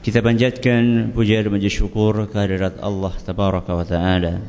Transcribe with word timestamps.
Kita 0.00 0.24
panjatkan 0.24 1.12
puja 1.12 1.44
dan 1.44 1.52
puji 1.52 1.68
syukur 1.68 2.24
kehadirat 2.24 2.80
Allah 2.80 3.12
Tabaraka 3.20 3.76
wa 3.76 3.84
Ta'ala. 3.84 4.40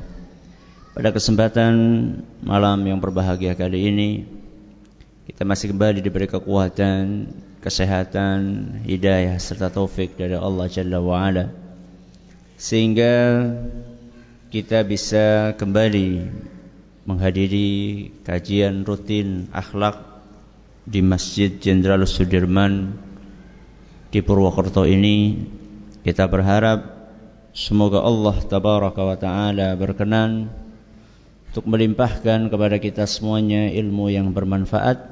Pada 0.96 1.12
kesempatan 1.12 1.76
malam 2.40 2.80
yang 2.88 3.04
berbahagia 3.04 3.52
kali 3.60 3.92
ini 3.92 4.10
Kita 5.28 5.44
masih 5.44 5.76
kembali 5.76 6.00
diberi 6.00 6.32
kekuatan, 6.32 7.28
kesehatan, 7.60 8.40
hidayah 8.88 9.36
serta 9.44 9.68
taufik 9.68 10.16
dari 10.16 10.40
Allah 10.40 10.72
Jalla 10.72 11.04
wa 11.04 11.20
Ala. 11.20 11.52
Sehingga 12.56 13.44
kita 14.56 14.88
bisa 14.88 15.52
kembali 15.60 16.32
menghadiri 17.04 18.08
kajian 18.24 18.88
rutin 18.88 19.52
akhlak 19.52 20.00
di 20.88 21.04
Masjid 21.04 21.52
Jenderal 21.52 22.08
Sudirman 22.08 23.11
di 24.12 24.20
Purwokerto 24.20 24.84
ini 24.84 25.40
kita 26.04 26.28
berharap 26.28 26.84
semoga 27.56 28.04
Allah 28.04 28.36
tabaraka 28.44 29.02
wa 29.08 29.16
taala 29.16 29.72
berkenan 29.80 30.52
untuk 31.48 31.64
melimpahkan 31.72 32.52
kepada 32.52 32.76
kita 32.84 33.08
semuanya 33.08 33.72
ilmu 33.72 34.12
yang 34.12 34.36
bermanfaat 34.36 35.08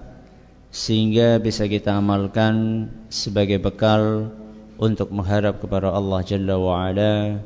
sehingga 0.68 1.40
bisa 1.40 1.64
kita 1.72 1.96
amalkan 1.96 2.88
sebagai 3.08 3.64
bekal 3.64 4.36
untuk 4.76 5.16
mengharap 5.16 5.64
kepada 5.64 5.96
Allah 5.96 6.20
Jalla 6.28 6.56
wa 6.60 6.84
Ala. 6.84 7.40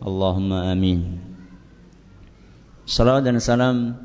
Allahumma 0.00 0.70
amin. 0.72 1.20
Salawat 2.86 3.26
dan 3.26 3.36
salam 3.42 3.98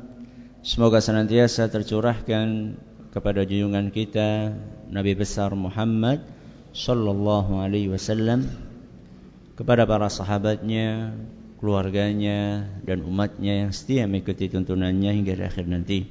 semoga 0.60 0.98
senantiasa 0.98 1.70
tercurahkan 1.70 2.76
kepada 3.14 3.46
junjungan 3.48 3.94
kita 3.94 4.52
Nabi 4.92 5.16
besar 5.16 5.56
Muhammad 5.56 6.35
sallallahu 6.76 7.56
alaihi 7.56 7.88
wasallam 7.88 8.44
kepada 9.56 9.88
para 9.88 10.12
sahabatnya, 10.12 11.16
keluarganya 11.56 12.68
dan 12.84 13.00
umatnya 13.00 13.64
yang 13.64 13.72
setia 13.72 14.04
mengikuti 14.04 14.52
tuntunannya 14.52 15.16
hingga 15.16 15.40
akhir 15.40 15.64
nanti. 15.64 16.04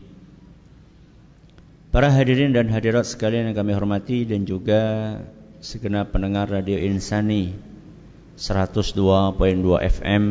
Para 1.93 2.09
hadirin 2.09 2.51
dan 2.51 2.67
hadirat 2.73 3.05
sekalian 3.05 3.53
yang 3.53 3.55
kami 3.55 3.77
hormati 3.77 4.25
dan 4.25 4.43
juga 4.49 5.15
segenap 5.61 6.09
pendengar 6.11 6.49
Radio 6.49 6.81
Insani 6.81 7.53
102.2 8.35 9.37
FM 10.01 10.23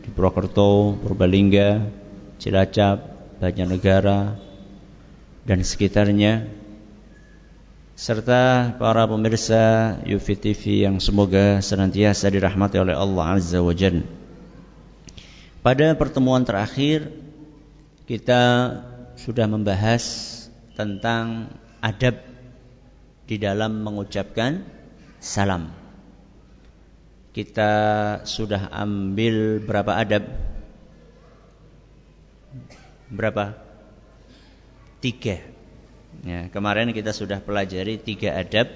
di 0.00 0.08
Purwokerto, 0.10 0.96
Purbalingga, 0.98 1.86
Cilacap, 2.40 2.98
Banjarnegara 3.38 4.40
dan 5.44 5.60
sekitarnya 5.60 6.63
serta 7.94 8.74
para 8.74 9.06
pemirsa 9.06 9.94
Yufi 10.02 10.34
TV 10.34 10.82
yang 10.82 10.98
semoga 10.98 11.62
senantiasa 11.62 12.26
dirahmati 12.26 12.82
oleh 12.82 12.90
Allah 12.90 13.38
Azza 13.38 13.62
wa 13.62 13.70
Jalla. 13.70 14.02
Pada 15.62 15.94
pertemuan 15.94 16.42
terakhir 16.42 17.14
kita 18.10 18.42
sudah 19.14 19.46
membahas 19.46 20.02
tentang 20.74 21.54
adab 21.78 22.18
di 23.30 23.38
dalam 23.38 23.86
mengucapkan 23.86 24.66
salam. 25.22 25.70
Kita 27.30 27.72
sudah 28.26 28.74
ambil 28.74 29.62
berapa 29.62 30.02
adab? 30.02 30.26
Berapa? 33.06 33.54
Tiga 34.98 35.53
Ya, 36.24 36.48
kemarin 36.48 36.88
kita 36.96 37.12
sudah 37.12 37.44
pelajari 37.44 38.00
tiga 38.00 38.32
adab. 38.32 38.72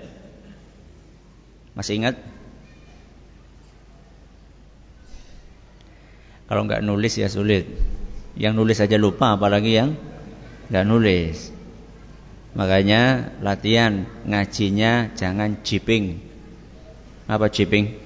Masih 1.73 1.97
ingat? 1.97 2.21
Kalau 6.45 6.69
nggak 6.69 6.85
nulis 6.85 7.17
ya 7.17 7.33
sulit. 7.33 7.65
Yang 8.37 8.53
nulis 8.53 8.77
saja 8.77 9.01
lupa, 9.01 9.41
apalagi 9.41 9.81
yang 9.81 9.97
nggak 10.69 10.85
nulis. 10.85 11.49
Makanya 12.53 13.33
latihan 13.41 14.05
ngajinya 14.29 15.17
jangan 15.17 15.65
jiping. 15.65 16.21
Apa 17.33 17.49
jiping? 17.49 17.97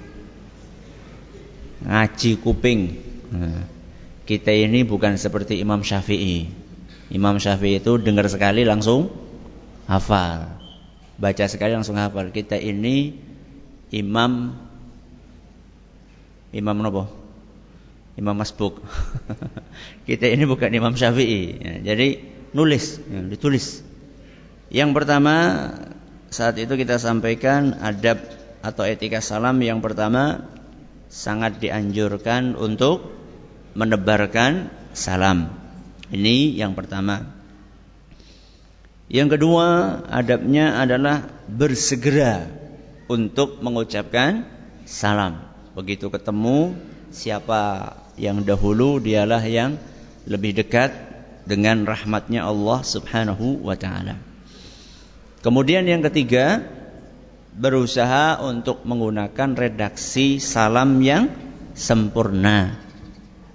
Ngaji 1.83 2.31
kuping. 2.39 2.81
Nah, 3.35 3.67
kita 4.23 4.55
ini 4.55 4.87
bukan 4.87 5.19
seperti 5.19 5.59
Imam 5.59 5.83
Syafi'i. 5.83 6.47
Imam 7.11 7.43
Syafi'i 7.43 7.83
itu 7.83 7.99
dengar 7.99 8.31
sekali 8.31 8.63
langsung 8.63 9.32
hafal. 9.93 10.57
Baca 11.21 11.45
sekali 11.45 11.77
langsung 11.77 12.01
hafal. 12.01 12.33
Kita 12.33 12.57
ini 12.57 13.13
imam 13.93 14.57
imam 16.57 16.77
nopo? 16.81 17.05
Imam 18.17 18.37
masbuk. 18.37 18.81
kita 20.09 20.29
ini 20.29 20.45
bukan 20.49 20.73
imam 20.73 20.97
syafi'i. 20.97 21.43
Ya, 21.61 21.75
jadi 21.93 22.21
nulis, 22.53 23.01
ya, 23.09 23.21
ditulis. 23.25 23.81
Yang 24.73 24.91
pertama 24.97 25.35
saat 26.33 26.57
itu 26.57 26.77
kita 26.77 26.97
sampaikan 26.97 27.77
adab 27.81 28.21
atau 28.65 28.85
etika 28.89 29.21
salam 29.21 29.61
yang 29.61 29.85
pertama 29.85 30.49
sangat 31.13 31.61
dianjurkan 31.61 32.57
untuk 32.57 33.13
menebarkan 33.77 34.73
salam. 34.93 35.53
Ini 36.13 36.57
yang 36.61 36.77
pertama. 36.77 37.42
Yang 39.13 39.37
kedua, 39.37 40.01
adabnya 40.09 40.81
adalah 40.81 41.29
bersegera 41.45 42.49
untuk 43.13 43.61
mengucapkan 43.61 44.49
salam. 44.89 45.53
Begitu 45.77 46.09
ketemu 46.09 46.73
siapa 47.13 47.93
yang 48.17 48.41
dahulu 48.41 48.97
dialah 49.05 49.45
yang 49.45 49.77
lebih 50.25 50.57
dekat 50.57 50.97
dengan 51.45 51.85
rahmatnya 51.85 52.49
Allah 52.49 52.81
Subhanahu 52.81 53.61
wa 53.61 53.77
taala. 53.77 54.17
Kemudian 55.45 55.85
yang 55.85 56.01
ketiga, 56.09 56.65
berusaha 57.53 58.41
untuk 58.41 58.81
menggunakan 58.89 59.53
redaksi 59.53 60.41
salam 60.41 61.05
yang 61.05 61.29
sempurna. 61.77 62.81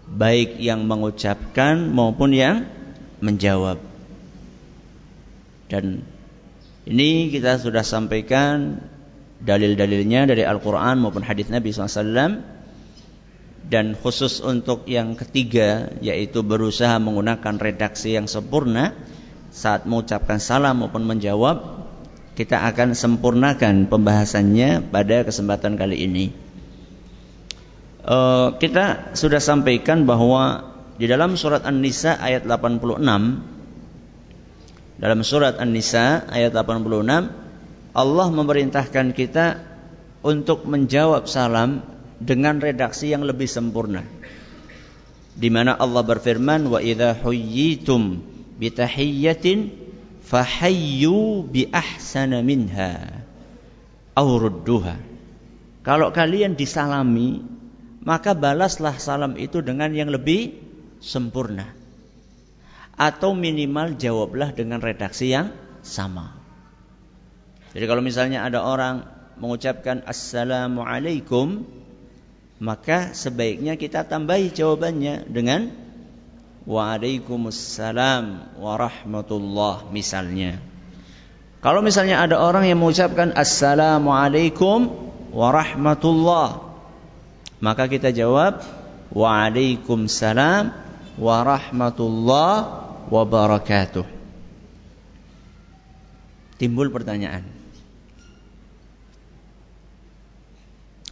Baik 0.06 0.62
yang 0.62 0.86
mengucapkan 0.86 1.90
maupun 1.90 2.30
yang 2.38 2.70
menjawab. 3.26 3.97
Dan 5.68 6.04
ini 6.88 7.28
kita 7.28 7.60
sudah 7.60 7.84
sampaikan 7.84 8.80
dalil-dalilnya 9.44 10.32
dari 10.32 10.48
Al-Quran 10.48 11.04
maupun 11.04 11.22
hadis 11.22 11.52
Nabi 11.52 11.76
SAW. 11.76 12.56
Dan 13.68 14.00
khusus 14.00 14.40
untuk 14.40 14.88
yang 14.88 15.20
ketiga 15.20 15.92
yaitu 16.00 16.40
berusaha 16.40 16.96
menggunakan 17.04 17.60
redaksi 17.60 18.16
yang 18.16 18.24
sempurna 18.24 18.96
saat 19.52 19.84
mengucapkan 19.84 20.40
salam 20.40 20.88
maupun 20.88 21.04
menjawab 21.04 21.84
kita 22.38 22.62
akan 22.64 22.94
sempurnakan 22.94 23.90
pembahasannya 23.90 24.94
pada 24.94 25.26
kesempatan 25.26 25.74
kali 25.74 26.06
ini. 26.06 26.26
Uh, 28.08 28.56
kita 28.62 29.12
sudah 29.18 29.42
sampaikan 29.42 30.08
bahwa 30.08 30.64
di 30.96 31.10
dalam 31.10 31.36
surat 31.36 31.66
An-Nisa 31.66 32.16
ayat 32.16 32.48
86 32.48 33.57
dalam 34.98 35.22
surat 35.22 35.62
An-Nisa 35.62 36.26
ayat 36.26 36.58
86 36.58 37.94
Allah 37.94 38.28
memerintahkan 38.34 39.14
kita 39.14 39.62
untuk 40.26 40.66
menjawab 40.66 41.30
salam 41.30 41.86
dengan 42.18 42.58
redaksi 42.58 43.14
yang 43.14 43.22
lebih 43.22 43.46
sempurna. 43.46 44.02
Di 45.38 45.54
mana 45.54 45.78
Allah 45.78 46.02
berfirman 46.02 46.66
wa 46.66 46.82
idza 46.82 47.14
huyyitum 47.14 48.26
bi 48.58 48.74
tahiyyatin 48.74 49.70
fahayyu 50.26 51.46
bi 51.46 51.70
ahsana 51.70 52.42
minha 52.42 53.22
aw 54.18 54.26
rudduha. 54.26 54.98
Kalau 55.86 56.10
kalian 56.10 56.58
disalami, 56.58 57.46
maka 58.02 58.34
balaslah 58.34 58.98
salam 58.98 59.38
itu 59.38 59.62
dengan 59.62 59.94
yang 59.94 60.10
lebih 60.10 60.58
sempurna 60.98 61.77
atau 62.98 63.38
minimal 63.38 63.94
jawablah 63.96 64.52
dengan 64.58 64.82
redaksi 64.82 65.30
yang 65.30 65.54
sama. 65.86 66.34
Jadi 67.78 67.86
kalau 67.86 68.02
misalnya 68.02 68.42
ada 68.42 68.66
orang 68.66 69.06
mengucapkan 69.38 70.02
assalamualaikum 70.10 71.62
maka 72.58 73.14
sebaiknya 73.14 73.78
kita 73.78 74.02
tambahi 74.10 74.50
jawabannya 74.50 75.30
dengan 75.30 75.70
Waalaikumsalam 76.68 78.58
warahmatullah 78.60 79.88
misalnya. 79.94 80.60
Kalau 81.64 81.80
misalnya 81.80 82.20
ada 82.20 82.44
orang 82.44 82.68
yang 82.68 82.84
mengucapkan 82.84 83.32
Assalamualaikum 83.32 84.92
warahmatullah 85.32 86.68
maka 87.64 87.88
kita 87.88 88.12
jawab 88.12 88.60
Waalaikumsalam 89.16 90.76
warahmatullah 91.16 92.87
wabarakatuh. 93.10 94.06
Timbul 96.58 96.90
pertanyaan. 96.90 97.46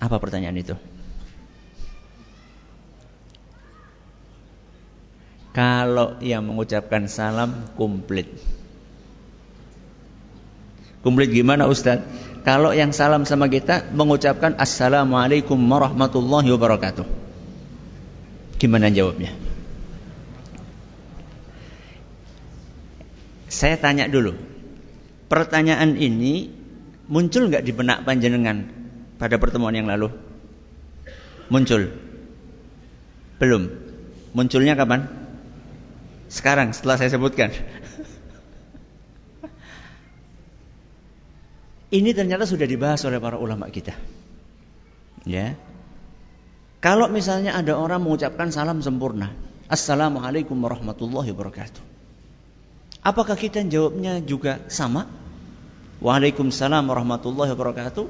Apa 0.01 0.17
pertanyaan 0.19 0.57
itu? 0.57 0.75
Kalau 5.55 6.19
yang 6.19 6.43
mengucapkan 6.43 7.07
salam 7.07 7.71
komplit. 7.79 8.27
Komplit 10.99 11.31
gimana 11.31 11.69
Ustaz? 11.69 12.03
Kalau 12.43 12.75
yang 12.75 12.91
salam 12.91 13.23
sama 13.23 13.47
kita 13.47 13.87
mengucapkan 13.95 14.59
Assalamualaikum 14.59 15.55
warahmatullahi 15.57 16.51
wabarakatuh. 16.51 17.07
Gimana 18.59 18.91
jawabnya? 18.91 19.44
Saya 23.49 23.77
tanya 23.77 24.09
dulu. 24.09 24.33
Pertanyaan 25.29 25.97
ini 25.97 26.49
muncul 27.09 27.49
nggak 27.49 27.65
di 27.65 27.71
benak 27.73 28.05
panjenengan 28.05 28.65
pada 29.17 29.37
pertemuan 29.37 29.73
yang 29.73 29.89
lalu? 29.89 30.09
Muncul? 31.49 31.93
Belum. 33.37 33.69
Munculnya 34.35 34.75
kapan? 34.75 35.07
Sekarang 36.27 36.73
setelah 36.73 36.97
saya 36.99 37.13
sebutkan. 37.13 37.53
Ini 41.95 42.11
ternyata 42.11 42.43
sudah 42.43 42.67
dibahas 42.67 43.05
oleh 43.07 43.21
para 43.23 43.39
ulama 43.39 43.71
kita. 43.71 43.95
Ya. 45.23 45.55
Kalau 46.83 47.07
misalnya 47.07 47.55
ada 47.55 47.79
orang 47.79 48.03
mengucapkan 48.03 48.51
salam 48.51 48.83
sempurna, 48.83 49.31
Assalamualaikum 49.71 50.59
warahmatullahi 50.59 51.31
wabarakatuh. 51.31 51.94
Apakah 53.05 53.37
kita 53.37 53.61
jawabnya 53.61 54.17
juga 54.17 54.65
sama? 54.65 55.05
Waalaikumsalam 56.01 56.89
warahmatullahi 56.89 57.53
wabarakatuh. 57.53 58.05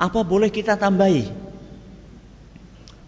Apa 0.00 0.24
boleh 0.24 0.48
kita 0.48 0.80
tambahi? 0.80 1.28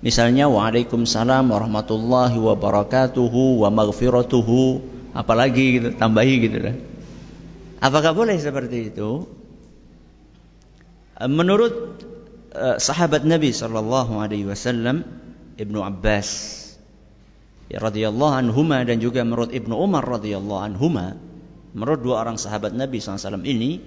Misalnya 0.04 0.52
Waalaikumsalam 0.52 1.48
warahmatullahi 1.48 2.36
wabarakatuhu 2.36 3.64
wa 3.64 3.72
maghfiratuhu 3.72 4.84
apalagi 5.16 5.80
gitu 5.80 5.88
tambahi 5.96 6.34
gitu 6.44 6.58
kan. 6.60 6.76
Apakah 7.80 8.12
boleh 8.12 8.36
seperti 8.36 8.92
itu? 8.92 9.24
Menurut 11.24 12.04
uh, 12.52 12.76
sahabat 12.76 13.24
Nabi 13.24 13.56
sallallahu 13.56 14.20
alaihi 14.20 14.44
wasallam 14.44 15.08
Ibnu 15.56 15.80
Abbas 15.80 16.61
ya, 17.72 17.80
radhiyallahu 17.80 18.32
anhuma 18.36 18.84
dan 18.84 19.00
juga 19.00 19.24
menurut 19.24 19.48
Ibnu 19.48 19.72
Umar 19.72 20.04
radhiyallahu 20.04 20.60
anhuma 20.60 21.16
menurut 21.72 22.04
dua 22.04 22.20
orang 22.20 22.36
sahabat 22.36 22.76
Nabi 22.76 23.00
SAW 23.00 23.40
ini 23.48 23.80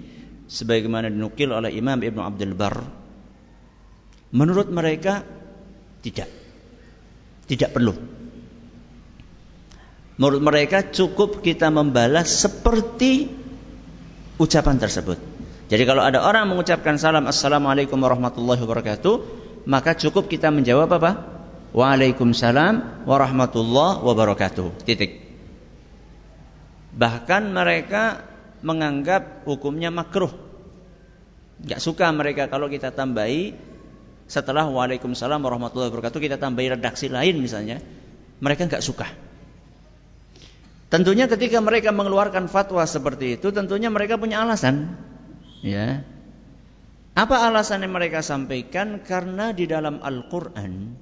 sebagaimana 0.50 1.06
dinukil 1.06 1.54
oleh 1.54 1.70
Imam 1.70 2.02
Ibnu 2.02 2.18
Abdul 2.18 2.58
Bar 2.58 3.06
menurut 4.34 4.68
mereka 4.74 5.22
tidak. 6.02 6.30
Tidak 7.46 7.70
perlu. 7.70 7.94
Menurut 10.16 10.42
mereka 10.42 10.82
cukup 10.86 11.44
kita 11.44 11.68
membalas 11.70 12.30
seperti 12.30 13.30
ucapan 14.40 14.78
tersebut. 14.80 15.18
Jadi 15.66 15.82
kalau 15.82 16.02
ada 16.06 16.22
orang 16.22 16.46
mengucapkan 16.46 16.96
salam 16.96 17.26
Assalamualaikum 17.26 17.98
warahmatullahi 17.98 18.62
wabarakatuh, 18.62 19.14
maka 19.66 19.98
cukup 19.98 20.30
kita 20.30 20.54
menjawab 20.54 20.88
apa? 20.94 21.35
Waalaikumsalam 21.76 23.04
warahmatullahi 23.04 24.00
wabarakatuh. 24.00 24.80
Titik. 24.88 25.20
Bahkan 26.96 27.52
mereka 27.52 28.24
menganggap 28.64 29.44
hukumnya 29.44 29.92
makruh. 29.92 30.32
Gak 31.60 31.84
suka 31.84 32.08
mereka 32.16 32.48
kalau 32.48 32.72
kita 32.72 32.96
tambahi 32.96 33.52
setelah 34.24 34.64
Waalaikumsalam 34.64 35.36
warahmatullahi 35.36 35.92
wabarakatuh 35.92 36.16
kita 36.16 36.40
tambahi 36.40 36.80
redaksi 36.80 37.12
lain 37.12 37.44
misalnya, 37.44 37.84
mereka 38.40 38.64
nggak 38.66 38.80
suka. 38.80 39.06
Tentunya 40.88 41.28
ketika 41.28 41.60
mereka 41.60 41.92
mengeluarkan 41.92 42.48
fatwa 42.48 42.82
seperti 42.88 43.36
itu, 43.36 43.52
tentunya 43.52 43.92
mereka 43.92 44.16
punya 44.16 44.40
alasan. 44.40 44.96
Ya. 45.60 46.08
Apa 47.12 47.48
alasan 47.48 47.84
yang 47.84 47.92
mereka 47.92 48.24
sampaikan? 48.24 49.04
Karena 49.04 49.52
di 49.52 49.68
dalam 49.68 50.00
Al-Quran, 50.02 50.94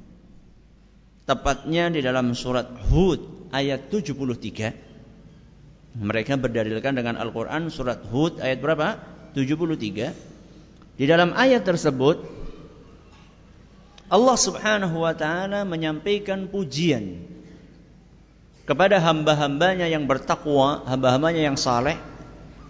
tepatnya 1.24 1.88
di 1.88 2.04
dalam 2.04 2.36
surat 2.36 2.68
Hud 2.88 3.52
ayat 3.52 3.88
73, 3.88 6.00
mereka 6.00 6.36
berdalilkan 6.36 6.94
dengan 6.98 7.16
Al-Quran 7.16 7.70
surat 7.72 8.04
Hud 8.08 8.40
ayat 8.42 8.60
berapa? 8.60 8.98
73. 9.32 10.12
Di 10.94 11.10
dalam 11.10 11.34
ayat 11.34 11.66
tersebut 11.66 12.22
Allah 14.12 14.36
Subhanahu 14.38 15.02
wa 15.02 15.10
taala 15.16 15.64
menyampaikan 15.66 16.46
pujian 16.46 17.18
kepada 18.68 19.00
hamba-hambanya 19.00 19.88
yang 19.90 20.06
bertakwa, 20.06 20.86
hamba-hambanya 20.86 21.42
yang 21.50 21.58
saleh 21.58 21.98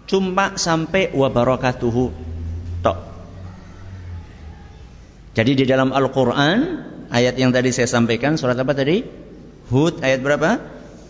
cuma 0.09 0.57
sampai 0.57 1.13
wa 1.13 1.29
barakatuhu 1.29 2.09
tok. 2.81 2.97
Jadi 5.35 5.51
di 5.59 5.65
dalam 5.67 5.91
Al-Qur'an 5.91 6.94
ayat 7.15 7.39
yang 7.39 7.55
tadi 7.55 7.71
saya 7.71 7.87
sampaikan 7.87 8.35
surat 8.35 8.59
apa 8.59 8.75
tadi? 8.75 9.07
Hud 9.71 10.03
ayat 10.03 10.19
berapa? 10.19 10.59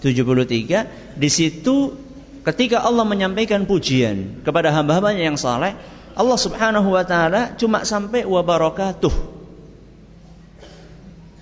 73. 0.05 1.17
Di 1.17 1.29
situ 1.33 1.97
ketika 2.45 2.85
Allah 2.85 3.09
menyampaikan 3.09 3.65
pujian 3.65 4.45
kepada 4.45 4.69
hamba-hambanya 4.69 5.33
yang 5.33 5.39
saleh, 5.41 5.73
Allah 6.13 6.37
Subhanahu 6.37 6.93
wa 6.93 7.01
taala 7.01 7.57
cuma 7.57 7.81
sampai 7.81 8.21
wa 8.23 8.45
barakatuh 8.45 9.35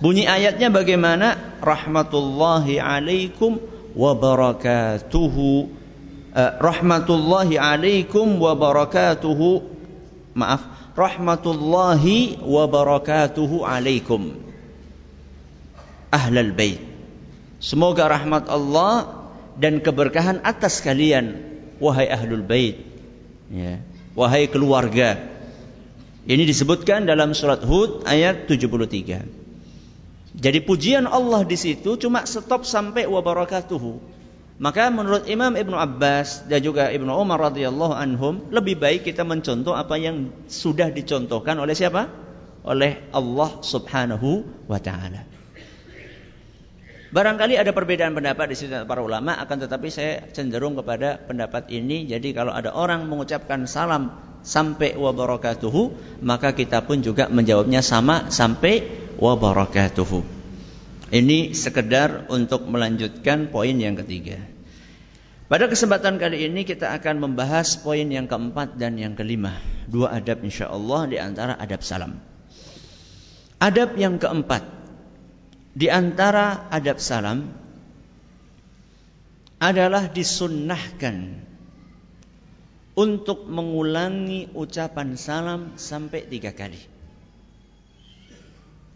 Bunyi 0.04 0.28
ayatnya 0.28 0.68
bagaimana? 0.68 1.56
Rahmatullahi 1.64 2.76
alaikum 2.76 3.56
wa 3.96 4.12
barakatuhu. 4.12 5.72
Uh, 6.34 6.52
rahmatullahi 6.60 7.56
alaikum 7.56 8.36
wa 8.36 8.52
barakatuhu. 8.52 9.64
Maaf, 10.36 10.92
rahmatullahi 10.92 12.36
wa 12.44 12.68
barakatuhu 12.68 13.64
alaikum. 13.64 14.43
Ahlal 16.14 16.54
bait. 16.54 16.78
Semoga 17.58 18.06
rahmat 18.06 18.46
Allah 18.46 19.26
dan 19.58 19.82
keberkahan 19.82 20.46
atas 20.46 20.78
kalian 20.78 21.42
wahai 21.82 22.06
ahlul 22.06 22.46
bait. 22.46 22.78
Ya. 23.50 23.82
Wahai 24.14 24.46
keluarga. 24.46 25.18
Ini 26.24 26.46
disebutkan 26.46 27.04
dalam 27.04 27.34
surat 27.34 27.66
Hud 27.66 28.06
ayat 28.06 28.46
73. 28.46 29.26
Jadi 30.34 30.58
pujian 30.66 31.06
Allah 31.06 31.42
di 31.46 31.54
situ 31.54 31.94
cuma 31.98 32.26
stop 32.26 32.62
sampai 32.66 33.06
wa 33.10 33.20
barakatuhu. 33.22 34.14
Maka 34.54 34.86
menurut 34.86 35.26
Imam 35.26 35.50
Ibnu 35.50 35.74
Abbas 35.74 36.46
dan 36.46 36.62
juga 36.62 36.86
Ibnu 36.90 37.10
Umar 37.10 37.50
radhiyallahu 37.50 37.94
anhum 37.94 38.46
lebih 38.54 38.78
baik 38.78 39.02
kita 39.02 39.26
mencontoh 39.26 39.74
apa 39.74 39.98
yang 39.98 40.30
sudah 40.46 40.94
dicontohkan 40.94 41.58
oleh 41.58 41.74
siapa? 41.74 42.06
Oleh 42.62 43.02
Allah 43.10 43.50
Subhanahu 43.66 44.46
wa 44.70 44.78
taala. 44.78 45.26
Barangkali 47.14 47.54
ada 47.54 47.70
perbedaan 47.70 48.10
pendapat 48.10 48.50
di 48.50 48.56
sini 48.58 48.82
para 48.90 48.98
ulama 48.98 49.38
akan 49.38 49.56
tetapi 49.62 49.86
saya 49.86 50.26
cenderung 50.34 50.74
kepada 50.74 51.14
pendapat 51.22 51.70
ini. 51.70 52.10
Jadi 52.10 52.34
kalau 52.34 52.50
ada 52.50 52.74
orang 52.74 53.06
mengucapkan 53.06 53.70
salam 53.70 54.18
sampai 54.42 54.98
wa 54.98 55.14
barakatuhu, 55.14 55.94
maka 56.26 56.50
kita 56.58 56.82
pun 56.82 57.06
juga 57.06 57.30
menjawabnya 57.30 57.86
sama 57.86 58.34
sampai 58.34 58.82
wa 59.22 59.38
barakatuhu. 59.38 60.26
Ini 61.14 61.54
sekedar 61.54 62.26
untuk 62.34 62.66
melanjutkan 62.66 63.46
poin 63.46 63.78
yang 63.78 63.94
ketiga. 63.94 64.42
Pada 65.46 65.70
kesempatan 65.70 66.18
kali 66.18 66.50
ini 66.50 66.66
kita 66.66 66.90
akan 66.98 67.30
membahas 67.30 67.78
poin 67.78 68.10
yang 68.10 68.26
keempat 68.26 68.74
dan 68.74 68.98
yang 68.98 69.14
kelima. 69.14 69.54
Dua 69.86 70.10
adab 70.10 70.42
insya 70.42 70.66
Allah 70.66 71.06
di 71.06 71.22
antara 71.22 71.54
adab 71.62 71.78
salam. 71.86 72.18
Adab 73.62 73.94
yang 73.94 74.18
keempat 74.18 74.83
di 75.74 75.90
antara 75.90 76.70
adab 76.70 77.02
salam 77.02 77.50
adalah 79.58 80.06
disunnahkan 80.06 81.42
untuk 82.94 83.50
mengulangi 83.50 84.54
ucapan 84.54 85.18
salam 85.18 85.74
sampai 85.74 86.30
tiga 86.30 86.54
kali. 86.54 86.78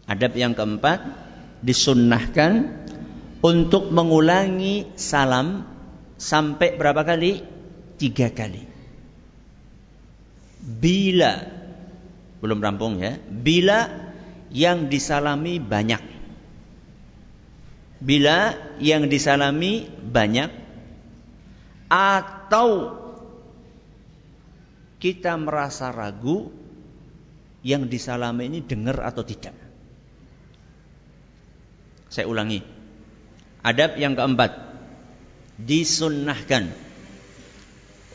Adab 0.07 0.33
yang 0.39 0.55
keempat 0.55 1.03
disunnahkan 1.59 2.79
untuk 3.43 3.91
mengulangi 3.91 4.95
salam 4.95 5.67
sampai 6.15 6.79
berapa 6.79 7.03
kali? 7.03 7.43
Tiga 7.99 8.31
kali. 8.31 8.63
Bila 10.63 11.43
belum 12.39 12.59
rampung 12.63 13.03
ya. 13.03 13.19
Bila 13.19 13.91
yang 14.49 14.87
disalami 14.87 15.59
banyak. 15.59 16.18
Bila 17.99 18.55
yang 18.79 19.11
disalami 19.11 19.87
banyak 19.91 20.47
atau 21.91 22.95
kita 24.99 25.35
merasa 25.39 25.91
ragu 25.91 26.51
yang 27.63 27.91
disalami 27.91 28.47
ini 28.47 28.59
dengar 28.63 29.03
atau 29.03 29.23
tidak. 29.23 29.55
Saya 32.07 32.25
ulangi. 32.27 32.63
Adab 33.63 33.99
yang 33.99 34.15
keempat. 34.15 34.71
Disunnahkan 35.59 36.71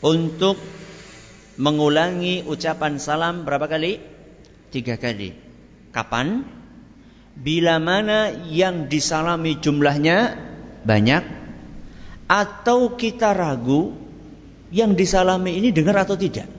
untuk 0.01 0.57
mengulangi 1.61 2.41
ucapan 2.41 2.97
salam 2.97 3.45
berapa 3.45 3.69
kali? 3.69 4.01
Tiga 4.73 4.97
kali. 4.97 5.37
Kapan? 5.93 6.41
Bila 7.35 7.77
mana 7.83 8.31
yang 8.47 8.87
disalami 8.87 9.59
jumlahnya 9.59 10.39
banyak 10.87 11.23
atau 12.25 12.95
kita 12.95 13.35
ragu 13.35 13.93
yang 14.73 14.97
disalami 14.97 15.59
ini 15.59 15.69
dengar 15.69 16.07
atau 16.07 16.17
tidak. 16.17 16.49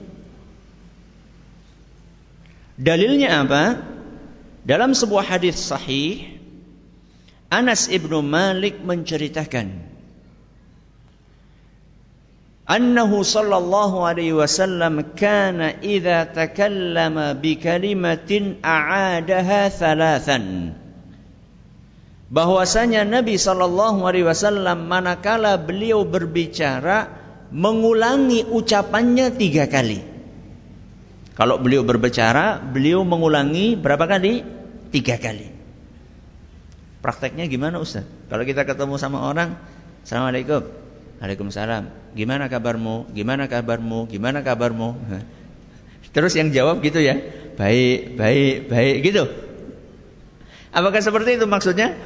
Dalilnya 2.77 3.41
apa? 3.41 3.63
Dalam 4.67 4.93
sebuah 4.93 5.25
hadis 5.25 5.57
sahih 5.57 6.37
Anas 7.47 7.87
ibnu 7.87 8.19
Malik 8.21 8.83
menceritakan 8.83 9.96
annahu 12.67 13.23
sallallahu 13.23 14.03
alaihi 14.03 14.35
wasallam 14.35 15.15
kana 15.15 15.79
idza 15.79 16.27
takallama 16.35 17.33
bi 17.39 17.55
kalimatin 17.55 18.59
a'adaha 18.59 19.71
thalathan 19.71 20.75
bahwasanya 22.27 23.07
Nabi 23.07 23.39
sallallahu 23.39 24.03
alaihi 24.03 24.27
wasallam 24.27 24.91
manakala 24.91 25.55
beliau 25.55 26.03
berbicara 26.03 27.07
mengulangi 27.55 28.43
ucapannya 28.43 29.31
tiga 29.39 29.71
kali 29.71 30.03
kalau 31.39 31.55
beliau 31.63 31.87
berbicara 31.87 32.59
beliau 32.59 33.07
mengulangi 33.07 33.79
berapa 33.79 34.03
kali 34.03 34.43
tiga 34.91 35.15
kali 35.15 35.57
Prakteknya 36.97 37.45
gimana 37.47 37.77
Ustaz? 37.77 38.03
Kalau 38.27 38.43
kita 38.43 38.65
ketemu 38.65 38.97
sama 38.97 39.23
orang, 39.29 39.55
Assalamualaikum. 40.03 40.86
Waalaikumsalam. 41.17 42.13
Gimana 42.13 42.45
kabarmu? 42.45 43.09
Gimana 43.13 43.49
kabarmu? 43.49 44.05
Gimana 44.09 44.45
kabarmu? 44.45 44.89
Terus 46.15 46.33
yang 46.37 46.53
jawab 46.53 46.81
gitu 46.85 47.01
ya. 47.01 47.17
Baik, 47.57 48.17
baik, 48.17 48.69
baik 48.69 48.95
gitu. 49.01 49.23
Apakah 50.69 51.01
seperti 51.01 51.41
itu 51.41 51.45
maksudnya? 51.49 51.97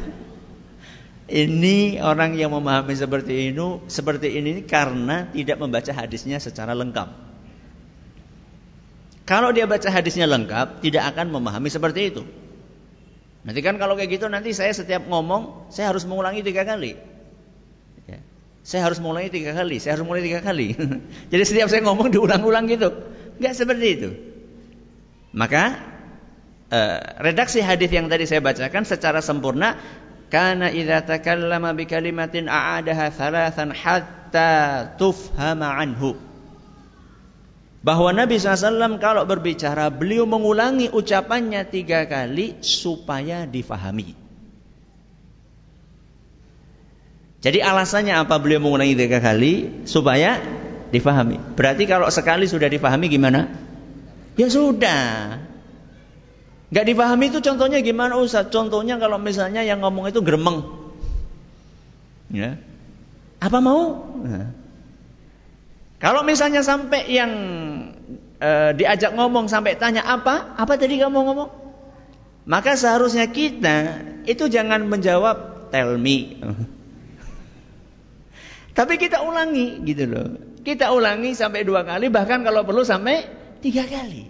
Ini 1.31 2.03
orang 2.03 2.35
yang 2.35 2.51
memahami 2.51 2.91
seperti 2.91 3.51
ini, 3.51 3.87
seperti 3.87 4.35
ini 4.35 4.67
karena 4.67 5.31
tidak 5.31 5.63
membaca 5.63 5.91
hadisnya 5.95 6.43
secara 6.43 6.75
lengkap. 6.75 7.07
Kalau 9.23 9.55
dia 9.55 9.63
baca 9.63 9.87
hadisnya 9.87 10.27
lengkap, 10.27 10.83
tidak 10.83 11.15
akan 11.15 11.31
memahami 11.31 11.71
seperti 11.71 12.11
itu. 12.11 12.23
Nanti 13.47 13.59
kan 13.63 13.79
kalau 13.79 13.95
kayak 13.95 14.19
gitu 14.19 14.27
nanti 14.27 14.51
saya 14.51 14.75
setiap 14.75 15.07
ngomong 15.07 15.71
saya 15.73 15.89
harus 15.95 16.03
mengulangi 16.03 16.43
tiga 16.43 16.67
kali. 16.67 16.99
Ya. 18.61 18.67
Saya 18.67 18.81
harus 18.85 19.01
mengulangi 19.01 19.33
tiga 19.33 19.57
kali, 19.57 19.81
saya 19.81 19.97
harus 19.97 20.05
mengulangi 20.05 20.27
tiga 20.29 20.41
kali. 20.45 20.67
Jadi 21.33 21.43
setiap 21.43 21.67
saya 21.73 21.81
ngomong 21.81 22.13
diulang-ulang 22.13 22.69
gitu. 22.69 22.93
Enggak 23.41 23.53
seperti 23.57 23.87
itu. 23.89 24.09
Maka 25.33 25.81
uh, 26.69 26.99
redaksi 27.25 27.65
hadis 27.65 27.89
yang 27.89 28.05
tadi 28.05 28.29
saya 28.29 28.43
bacakan 28.43 28.85
secara 28.85 29.19
sempurna 29.25 29.81
karena 30.29 30.69
idza 30.69 31.03
takallama 31.03 31.73
bi 31.73 31.89
kalimatin 31.89 32.45
a'adaha 32.45 33.09
thalathan 33.09 33.73
hatta 33.73 34.51
tufhama 34.95 35.73
anhu 35.73 36.13
bahwa 37.81 38.13
Nabi 38.13 38.37
SAW 38.37 39.01
kalau 39.01 39.25
berbicara 39.25 39.89
beliau 39.89 40.29
mengulangi 40.29 40.93
ucapannya 40.93 41.65
tiga 41.65 42.05
kali 42.05 42.61
supaya 42.61 43.49
difahami. 43.49 44.13
Jadi 47.41 47.57
alasannya 47.57 48.13
apa 48.21 48.37
beliau 48.37 48.61
mengulangi 48.61 48.93
tiga 48.93 49.17
kali 49.17 49.83
supaya 49.89 50.37
difahami. 50.93 51.41
Berarti 51.57 51.89
kalau 51.89 52.05
sekali 52.13 52.45
sudah 52.45 52.69
difahami 52.69 53.09
gimana? 53.09 53.49
Ya 54.37 54.45
sudah. 54.45 55.41
Gak 56.71 56.85
difahami 56.87 57.33
itu 57.33 57.43
contohnya 57.43 57.81
gimana 57.81 58.15
Ustaz? 58.15 58.47
Contohnya 58.53 58.95
kalau 59.01 59.17
misalnya 59.17 59.65
yang 59.65 59.81
ngomong 59.81 60.07
itu 60.07 60.21
gremeng. 60.21 60.63
Ya. 62.31 62.61
Apa 63.41 63.57
mau? 63.59 64.05
Nah. 64.21 64.53
Kalau 65.99 66.21
misalnya 66.23 66.63
sampai 66.63 67.11
yang 67.11 67.31
e, 68.39 68.49
diajak 68.77 69.17
ngomong 69.17 69.51
sampai 69.51 69.75
tanya 69.75 70.05
apa? 70.05 70.55
Apa 70.55 70.77
tadi 70.79 71.01
kamu 71.01 71.13
ngomong? 71.13 71.49
Maka 72.47 72.73
seharusnya 72.73 73.29
kita 73.29 74.01
itu 74.25 74.47
jangan 74.47 74.85
menjawab 74.87 75.69
tell 75.69 75.97
me. 75.97 76.39
Tapi 78.71 78.95
kita 78.95 79.23
ulangi 79.23 79.83
gitu 79.83 80.07
loh. 80.07 80.27
Kita 80.61 80.93
ulangi 80.93 81.33
sampai 81.33 81.65
dua 81.65 81.81
kali 81.83 82.07
bahkan 82.07 82.45
kalau 82.45 82.63
perlu 82.63 82.85
sampai 82.85 83.25
tiga 83.59 83.83
kali. 83.83 84.29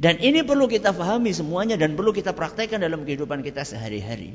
Dan 0.00 0.16
ini 0.20 0.40
perlu 0.40 0.64
kita 0.64 0.96
pahami 0.96 1.32
semuanya 1.36 1.76
dan 1.76 1.92
perlu 1.92 2.14
kita 2.14 2.32
praktekkan 2.32 2.80
dalam 2.80 3.04
kehidupan 3.04 3.44
kita 3.44 3.68
sehari-hari. 3.68 4.32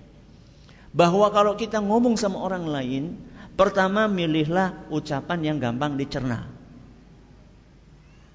Bahwa 0.93 1.27
kalau 1.33 1.57
kita 1.57 1.81
ngomong 1.81 2.21
sama 2.21 2.37
orang 2.37 2.69
lain, 2.69 3.17
Pertama 3.55 4.11
milihlah 4.11 4.75
ucapan 4.91 5.39
yang 5.39 5.57
gampang 5.63 5.95
dicerna. 5.95 6.43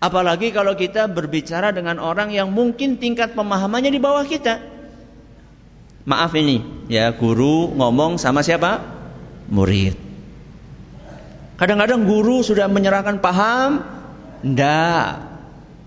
Apalagi 0.01 0.49
kalau 0.49 0.73
kita 0.73 1.13
berbicara 1.13 1.77
dengan 1.77 2.01
orang 2.01 2.33
yang 2.33 2.49
mungkin 2.49 2.97
tingkat 2.97 3.37
pemahamannya 3.37 3.93
di 3.93 4.01
bawah 4.01 4.25
kita. 4.25 4.65
Maaf 6.09 6.33
ini, 6.33 6.89
ya 6.89 7.13
guru 7.13 7.69
ngomong 7.77 8.17
sama 8.17 8.41
siapa? 8.41 8.81
Murid. 9.51 9.99
Kadang-kadang 11.61 12.09
guru 12.09 12.41
sudah 12.41 12.71
menyerahkan 12.71 13.21
paham, 13.21 13.85
ndak. 14.47 15.29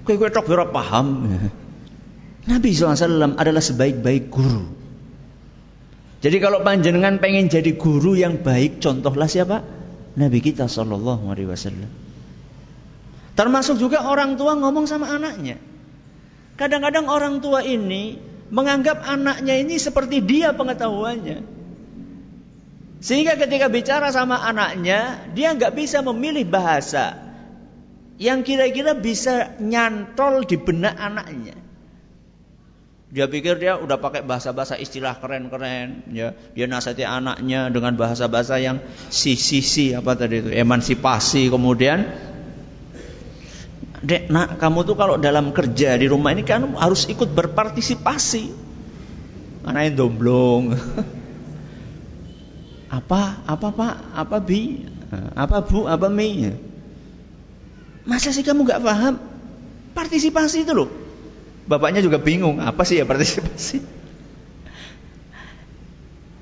Kue-kue 0.04 0.30
tok 0.30 0.46
paham. 0.70 1.08
Nabi 2.52 2.70
SAW 2.76 3.40
adalah 3.40 3.64
sebaik-baik 3.64 4.28
guru. 4.28 4.68
Jadi 6.24 6.38
kalau 6.40 6.64
panjenengan 6.64 7.20
pengen 7.20 7.52
jadi 7.52 7.76
guru 7.76 8.16
yang 8.16 8.40
baik, 8.44 8.80
contohlah 8.80 9.28
siapa? 9.28 9.64
Nabi 10.16 10.40
kita 10.40 10.72
Shallallahu 10.72 11.28
Alaihi 11.28 11.50
Wasallam. 11.52 11.92
Termasuk 13.34 13.82
juga 13.82 14.06
orang 14.06 14.38
tua 14.38 14.54
ngomong 14.56 14.86
sama 14.86 15.10
anaknya. 15.10 15.58
Kadang-kadang 16.54 17.10
orang 17.10 17.42
tua 17.42 17.66
ini 17.66 18.22
menganggap 18.54 19.02
anaknya 19.04 19.58
ini 19.58 19.76
seperti 19.82 20.22
dia 20.22 20.54
pengetahuannya. 20.54 21.63
Sehingga 23.04 23.36
ketika 23.36 23.68
bicara 23.68 24.16
sama 24.16 24.40
anaknya, 24.48 25.28
dia 25.36 25.52
nggak 25.52 25.76
bisa 25.76 26.00
memilih 26.00 26.48
bahasa 26.48 27.20
yang 28.16 28.48
kira-kira 28.48 28.96
bisa 28.96 29.60
nyantol 29.60 30.48
di 30.48 30.56
benak 30.56 30.96
anaknya. 30.96 31.60
Dia 33.12 33.28
pikir 33.28 33.60
dia 33.60 33.76
udah 33.76 34.00
pakai 34.00 34.24
bahasa-bahasa 34.24 34.80
istilah 34.80 35.20
keren-keren, 35.20 36.16
ya. 36.16 36.32
Dia 36.56 36.66
nasihati 36.66 37.04
anaknya 37.04 37.68
dengan 37.68 37.94
bahasa-bahasa 38.00 38.58
yang 38.64 38.80
si-si-si 39.12 39.92
apa 39.92 40.16
tadi 40.16 40.40
itu, 40.40 40.50
emansipasi 40.56 41.52
kemudian 41.52 42.08
Dek, 44.04 44.28
nak, 44.28 44.60
kamu 44.60 44.84
tuh 44.84 45.00
kalau 45.00 45.16
dalam 45.16 45.56
kerja 45.56 45.96
di 45.96 46.12
rumah 46.12 46.36
ini 46.36 46.44
kan 46.44 46.76
harus 46.76 47.08
ikut 47.08 47.32
berpartisipasi. 47.32 48.52
Anaknya 49.64 49.92
domblong. 49.96 50.76
apa, 52.94 53.42
apa 53.50 53.68
pak, 53.74 53.94
apa 54.14 54.38
bi, 54.38 54.86
apa 55.34 55.66
bu, 55.66 55.90
apa 55.90 56.14
mi. 56.14 56.46
Masa 58.06 58.30
sih 58.30 58.46
kamu 58.46 58.70
gak 58.70 58.86
paham? 58.86 59.18
Partisipasi 59.98 60.62
itu 60.62 60.78
loh. 60.78 60.90
Bapaknya 61.66 62.06
juga 62.06 62.22
bingung, 62.22 62.62
apa 62.62 62.86
sih 62.86 63.02
ya 63.02 63.06
partisipasi? 63.10 63.82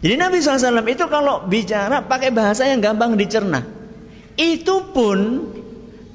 Jadi 0.02 0.16
Nabi 0.18 0.42
SAW 0.42 0.82
itu 0.90 1.06
kalau 1.08 1.46
bicara 1.46 2.04
pakai 2.04 2.34
bahasa 2.34 2.66
yang 2.66 2.82
gampang 2.82 3.16
dicerna. 3.16 3.64
Itu 4.36 4.92
pun 4.92 5.20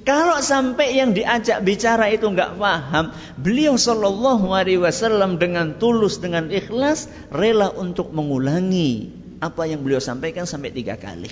Kalau 0.06 0.38
sampai 0.38 0.94
yang 0.94 1.18
diajak 1.18 1.66
bicara 1.66 2.06
itu 2.14 2.30
nggak 2.30 2.62
paham, 2.62 3.10
beliau 3.42 3.74
Shallallahu 3.74 4.54
Alaihi 4.54 4.78
Wasallam 4.78 5.34
dengan 5.42 5.82
tulus 5.82 6.22
dengan 6.22 6.46
ikhlas 6.46 7.10
rela 7.34 7.74
untuk 7.74 8.14
mengulangi 8.14 9.25
apa 9.40 9.68
yang 9.68 9.84
beliau 9.84 10.00
sampaikan 10.00 10.48
sampai 10.48 10.72
tiga 10.72 10.96
kali. 10.96 11.28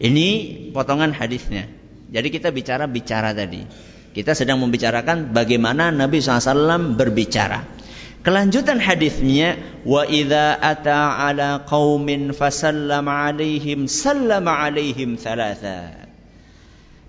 Ini 0.00 0.28
potongan 0.72 1.12
hadisnya. 1.12 1.68
Jadi 2.10 2.28
kita 2.32 2.48
bicara 2.50 2.88
bicara 2.88 3.36
tadi. 3.36 3.62
Kita 4.10 4.34
sedang 4.34 4.58
membicarakan 4.58 5.30
bagaimana 5.30 5.94
Nabi 5.94 6.18
SAW 6.18 6.98
berbicara. 6.98 7.62
Kelanjutan 8.20 8.82
hadisnya 8.82 9.56
wa 9.86 10.04
idza 10.04 10.58
ata 10.60 11.24
ala 11.24 11.64
qaumin 11.64 12.36
fasallama 12.36 13.30
alaihim 13.30 13.88
sallama 13.88 14.60
alaihim 14.60 15.16
thalatha. 15.16 16.10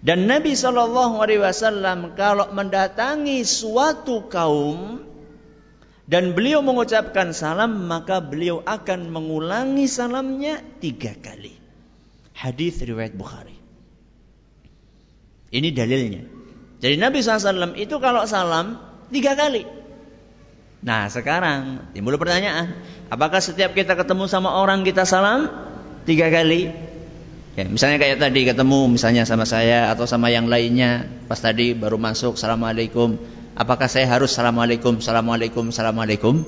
Dan 0.02 0.26
Nabi 0.26 0.58
Wasallam 0.58 2.18
kalau 2.18 2.50
mendatangi 2.58 3.46
suatu 3.46 4.26
kaum 4.26 5.11
dan 6.10 6.34
beliau 6.34 6.66
mengucapkan 6.66 7.34
salam 7.36 7.86
maka 7.86 8.22
beliau 8.22 8.62
akan 8.66 9.14
mengulangi 9.14 9.86
salamnya 9.86 10.62
tiga 10.82 11.14
kali. 11.18 11.54
Hadis 12.34 12.82
riwayat 12.82 13.14
Bukhari. 13.14 13.54
Ini 15.52 15.70
dalilnya. 15.76 16.24
Jadi 16.82 16.96
Nabi 16.98 17.22
SAW 17.22 17.78
itu 17.78 18.02
kalau 18.02 18.26
salam 18.26 18.82
tiga 19.14 19.38
kali. 19.38 19.68
Nah 20.82 21.06
sekarang 21.14 21.94
timbul 21.94 22.18
pertanyaan, 22.18 22.82
apakah 23.14 23.38
setiap 23.38 23.78
kita 23.78 23.94
ketemu 23.94 24.26
sama 24.26 24.58
orang 24.58 24.82
kita 24.82 25.06
salam 25.06 25.46
tiga 26.10 26.34
kali? 26.34 26.74
Ya, 27.52 27.68
misalnya 27.68 28.00
kayak 28.00 28.24
tadi 28.24 28.48
ketemu 28.48 28.96
misalnya 28.96 29.28
sama 29.28 29.44
saya 29.44 29.92
atau 29.92 30.08
sama 30.08 30.32
yang 30.32 30.48
lainnya, 30.48 31.06
pas 31.28 31.38
tadi 31.38 31.76
baru 31.76 32.00
masuk, 32.00 32.40
assalamualaikum. 32.40 33.20
Apakah 33.52 33.92
saya 33.92 34.08
harus 34.08 34.32
assalamualaikum, 34.32 35.04
assalamualaikum, 35.04 35.70
assalamualaikum? 35.70 36.48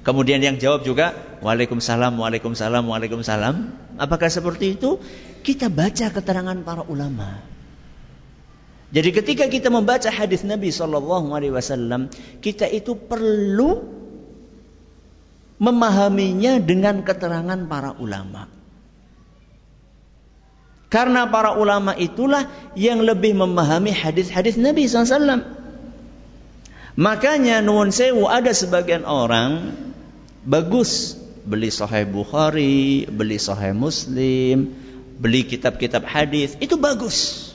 Kemudian 0.00 0.40
yang 0.40 0.56
jawab 0.56 0.88
juga 0.88 1.12
Waalaikumsalam, 1.44 2.16
Waalaikumsalam, 2.16 2.88
Waalaikumsalam. 2.88 3.54
Apakah 4.00 4.32
seperti 4.32 4.80
itu? 4.80 4.96
Kita 5.44 5.68
baca 5.68 6.08
keterangan 6.08 6.56
para 6.64 6.82
ulama. 6.88 7.44
Jadi 8.88 9.12
ketika 9.12 9.44
kita 9.52 9.68
membaca 9.68 10.08
hadis 10.08 10.48
Nabi 10.48 10.72
Shallallahu 10.72 11.36
Alaihi 11.36 11.52
Wasallam, 11.52 12.08
kita 12.40 12.64
itu 12.72 12.96
perlu 12.96 13.84
memahaminya 15.60 16.56
dengan 16.64 17.04
keterangan 17.04 17.60
para 17.68 17.92
ulama. 18.00 18.48
Karena 20.88 21.28
para 21.28 21.52
ulama 21.60 21.92
itulah 22.00 22.48
yang 22.72 23.04
lebih 23.04 23.36
memahami 23.36 23.92
hadis-hadis 23.92 24.56
Nabi 24.56 24.88
SAW. 24.88 25.57
Makanya 26.98 27.62
nuwun 27.62 27.94
sewu 27.94 28.26
ada 28.26 28.50
sebagian 28.50 29.06
orang 29.06 29.70
bagus 30.42 31.14
beli 31.46 31.70
Sahih 31.70 32.10
Bukhari, 32.10 33.06
beli 33.06 33.38
Sahih 33.38 33.70
Muslim, 33.70 34.74
beli 35.22 35.46
kitab-kitab 35.46 36.02
hadis 36.02 36.58
itu 36.58 36.74
bagus. 36.74 37.50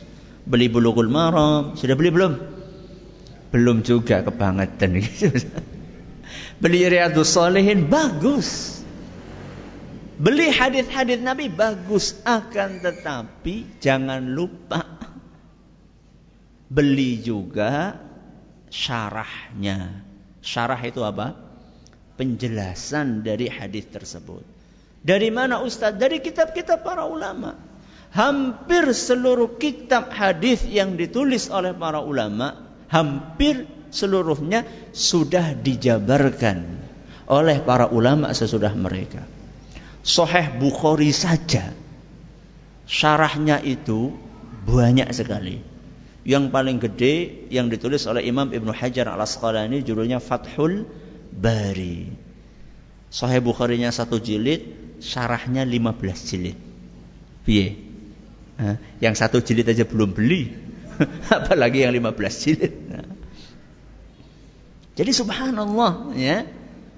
Beli 0.47 0.71
bulughul 0.71 1.11
maram, 1.11 1.75
sudah 1.75 1.95
beli 1.99 2.15
belum? 2.15 2.33
Belum 3.51 3.83
juga 3.83 4.23
kebangetan 4.23 4.95
gitu. 5.03 5.29
Beli 6.63 6.83
Riyadhus 6.87 7.35
Shalihin 7.35 7.87
bagus. 7.91 8.79
Beli 10.19 10.51
hadis-hadis 10.51 11.19
Nabi 11.19 11.51
bagus, 11.51 12.15
akan 12.23 12.79
tetapi 12.79 13.79
jangan 13.83 14.23
lupa 14.23 14.83
beli 16.71 17.21
juga 17.21 17.99
syarahnya. 18.73 20.01
Syarah 20.41 20.81
itu 20.81 21.05
apa? 21.05 21.37
Penjelasan 22.17 23.21
dari 23.21 23.45
hadis 23.45 23.85
tersebut. 23.93 24.41
Dari 25.05 25.29
mana 25.29 25.61
Ustaz? 25.61 25.93
Dari 25.93 26.17
kitab-kitab 26.19 26.81
para 26.81 27.05
ulama 27.05 27.53
hampir 28.13 28.93
seluruh 28.93 29.57
kitab 29.57 30.13
hadis 30.13 30.65
yang 30.69 30.93
ditulis 30.93 31.49
oleh 31.49 31.73
para 31.73 32.01
ulama 32.01 32.77
hampir 32.89 33.65
seluruhnya 33.89 34.65
sudah 34.93 35.57
dijabarkan 35.57 36.77
oleh 37.25 37.57
para 37.65 37.89
ulama 37.89 38.29
sesudah 38.37 38.73
mereka. 38.77 39.25
Sahih 40.05 40.61
Bukhari 40.61 41.09
saja 41.09 41.73
syarahnya 42.85 43.63
itu 43.65 44.13
banyak 44.69 45.09
sekali. 45.09 45.72
Yang 46.23 46.55
paling 46.55 46.77
gede 46.79 47.47
yang 47.51 47.67
ditulis 47.67 48.07
oleh 48.07 48.23
Imam 48.23 48.47
Ibnu 48.47 48.71
Hajar 48.71 49.11
Al 49.11 49.19
Asqalani 49.19 49.83
judulnya 49.83 50.23
Fathul 50.23 50.87
Bari. 51.35 52.07
Sahih 53.11 53.43
Bukharinya 53.43 53.91
satu 53.91 54.17
jilid, 54.17 54.63
syarahnya 55.03 55.67
15 55.67 56.29
jilid. 56.31 56.57
Piye? 57.43 57.75
Yang 59.03 59.15
satu 59.19 59.43
jilid 59.43 59.67
aja 59.67 59.83
belum 59.83 60.15
beli. 60.15 60.49
Apalagi 61.29 61.83
yang 61.83 61.91
15 61.91 62.43
jilid. 62.47 62.73
Jadi 64.93 65.11
subhanallah 65.11 66.13
ya. 66.15 66.47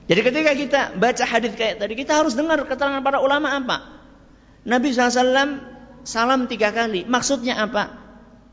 Jadi 0.05 0.21
ketika 0.21 0.51
kita 0.53 0.81
baca 1.01 1.23
hadis 1.25 1.57
kayak 1.57 1.81
tadi, 1.81 1.97
kita 1.97 2.13
harus 2.13 2.37
dengar 2.37 2.61
keterangan 2.61 3.01
para 3.01 3.17
ulama 3.25 3.57
apa. 3.57 4.05
Nabi 4.61 4.93
SAW 4.93 5.65
salam 6.05 6.45
tiga 6.45 6.69
kali. 6.69 7.09
Maksudnya 7.09 7.57
apa? 7.57 8.04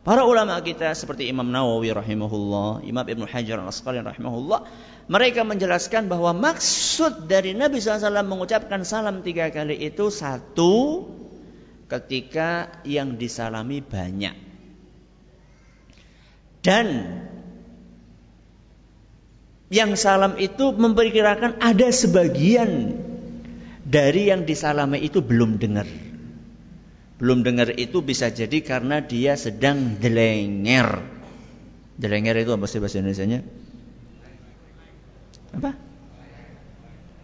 Para 0.03 0.27
ulama 0.27 0.59
kita 0.59 0.91
seperti 0.99 1.31
Imam 1.31 1.47
Nawawi 1.47 1.95
rahimahullah, 1.95 2.83
Imam 2.83 3.07
Ibn 3.07 3.23
Hajar 3.23 3.63
al-Asqalani 3.63 4.11
rahimahullah, 4.11 4.67
mereka 5.07 5.47
menjelaskan 5.47 6.11
bahwa 6.11 6.35
maksud 6.35 7.31
dari 7.31 7.55
Nabi 7.55 7.79
SAW 7.79 8.27
mengucapkan 8.27 8.83
salam 8.83 9.23
tiga 9.23 9.55
kali 9.55 9.79
itu 9.79 10.11
satu, 10.11 11.07
ketika 11.87 12.83
yang 12.83 13.15
disalami 13.15 13.79
banyak. 13.79 14.35
Dan 16.67 16.87
yang 19.71 19.95
salam 19.95 20.35
itu 20.43 20.75
memperkirakan 20.75 21.63
ada 21.63 21.89
sebagian 21.95 22.99
dari 23.87 24.35
yang 24.35 24.43
disalami 24.51 24.99
itu 24.99 25.23
belum 25.23 25.63
dengar. 25.63 26.12
Belum 27.23 27.47
dengar 27.47 27.71
itu 27.79 28.03
bisa 28.03 28.35
jadi 28.35 28.59
karena 28.67 28.99
dia 28.99 29.39
sedang 29.39 29.95
delenger. 30.03 31.07
Delenger 31.95 32.35
itu 32.43 32.51
apa 32.51 32.67
sih 32.67 32.83
bahasa 32.83 32.99
Indonesia-nya? 32.99 33.47
Apa? 35.55 35.79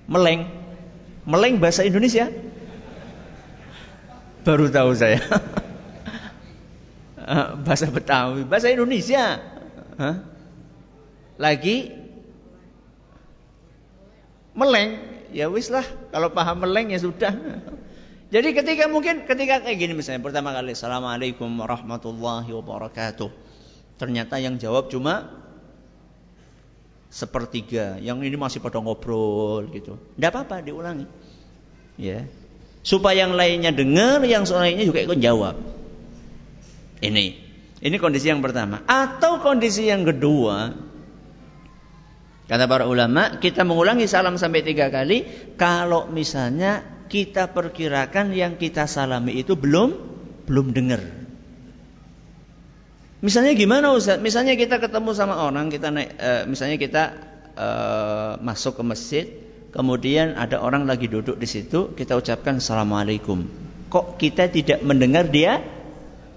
Meleng. 0.06 0.46
Meleng 1.26 1.58
bahasa 1.58 1.82
Indonesia? 1.82 2.30
Baru 4.46 4.70
tahu 4.70 4.94
saya. 4.94 5.18
Eh, 7.28 7.48
bahasa 7.60 7.92
Betawi, 7.92 8.40
bahasa 8.48 8.72
Indonesia. 8.72 9.36
Lagi 11.36 11.92
meleng, 14.56 14.96
ya 15.28 15.52
wis 15.52 15.68
lah. 15.68 15.84
Kalau 16.08 16.32
paham 16.32 16.64
meleng 16.64 16.88
ya 16.88 16.96
sudah. 16.96 17.36
Jadi 18.28 18.52
ketika 18.52 18.84
mungkin 18.92 19.24
ketika 19.24 19.64
kayak 19.64 19.78
gini 19.80 19.96
misalnya 19.96 20.20
pertama 20.20 20.52
kali 20.52 20.76
Assalamualaikum 20.76 21.48
warahmatullahi 21.48 22.52
wabarakatuh. 22.52 23.30
Ternyata 23.96 24.36
yang 24.36 24.60
jawab 24.60 24.92
cuma 24.92 25.32
sepertiga. 27.08 27.96
Yang 27.98 28.28
ini 28.28 28.36
masih 28.36 28.60
pada 28.60 28.84
ngobrol 28.84 29.72
gitu. 29.72 29.96
Tidak 29.96 30.28
apa-apa 30.28 30.60
diulangi. 30.60 31.08
Ya 31.96 32.28
supaya 32.88 33.26
yang 33.26 33.36
lainnya 33.36 33.68
dengar, 33.68 34.24
yang 34.24 34.48
lainnya 34.48 34.88
juga 34.88 35.04
ikut 35.04 35.18
jawab. 35.20 35.60
Ini, 37.04 37.26
ini 37.84 37.96
kondisi 38.00 38.32
yang 38.32 38.40
pertama. 38.40 38.82
Atau 38.88 39.44
kondisi 39.44 39.86
yang 39.86 40.08
kedua, 40.08 40.72
kata 42.48 42.64
para 42.64 42.88
ulama, 42.88 43.36
kita 43.38 43.62
mengulangi 43.62 44.08
salam 44.08 44.40
sampai 44.40 44.64
tiga 44.64 44.88
kali. 44.88 45.28
Kalau 45.60 46.08
misalnya 46.08 46.80
kita 47.08 47.50
perkirakan 47.50 48.36
yang 48.36 48.60
kita 48.60 48.84
salami 48.84 49.40
itu 49.40 49.56
belum 49.56 49.96
belum 50.44 50.76
dengar. 50.76 51.02
Misalnya 53.18 53.58
gimana 53.58 53.90
Ustaz? 53.90 54.22
Misalnya 54.22 54.54
kita 54.54 54.78
ketemu 54.78 55.10
sama 55.10 55.42
orang, 55.42 55.74
kita 55.74 55.90
naik, 55.90 56.14
e, 56.14 56.30
misalnya 56.46 56.78
kita 56.78 57.02
e, 57.58 57.68
masuk 58.38 58.78
ke 58.78 58.82
masjid, 58.86 59.26
kemudian 59.74 60.38
ada 60.38 60.62
orang 60.62 60.86
lagi 60.86 61.10
duduk 61.10 61.34
di 61.34 61.50
situ, 61.50 61.98
kita 61.98 62.14
ucapkan 62.14 62.62
assalamualaikum. 62.62 63.42
Kok 63.90 64.22
kita 64.22 64.46
tidak 64.54 64.86
mendengar 64.86 65.26
dia 65.26 65.66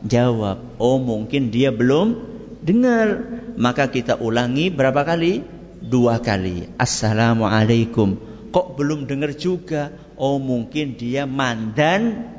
jawab? 0.02 0.82
Oh 0.82 0.98
mungkin 0.98 1.54
dia 1.54 1.70
belum 1.70 2.18
dengar. 2.66 3.30
Maka 3.62 3.92
kita 3.94 4.18
ulangi 4.18 4.74
berapa 4.74 5.06
kali? 5.06 5.46
Dua 5.82 6.18
kali. 6.18 6.66
Assalamualaikum. 6.82 8.18
Kok 8.50 8.68
belum 8.74 9.06
dengar 9.06 9.38
juga? 9.38 9.94
Oh 10.22 10.38
mungkin 10.38 10.94
dia 11.02 11.26
mandan 11.26 12.30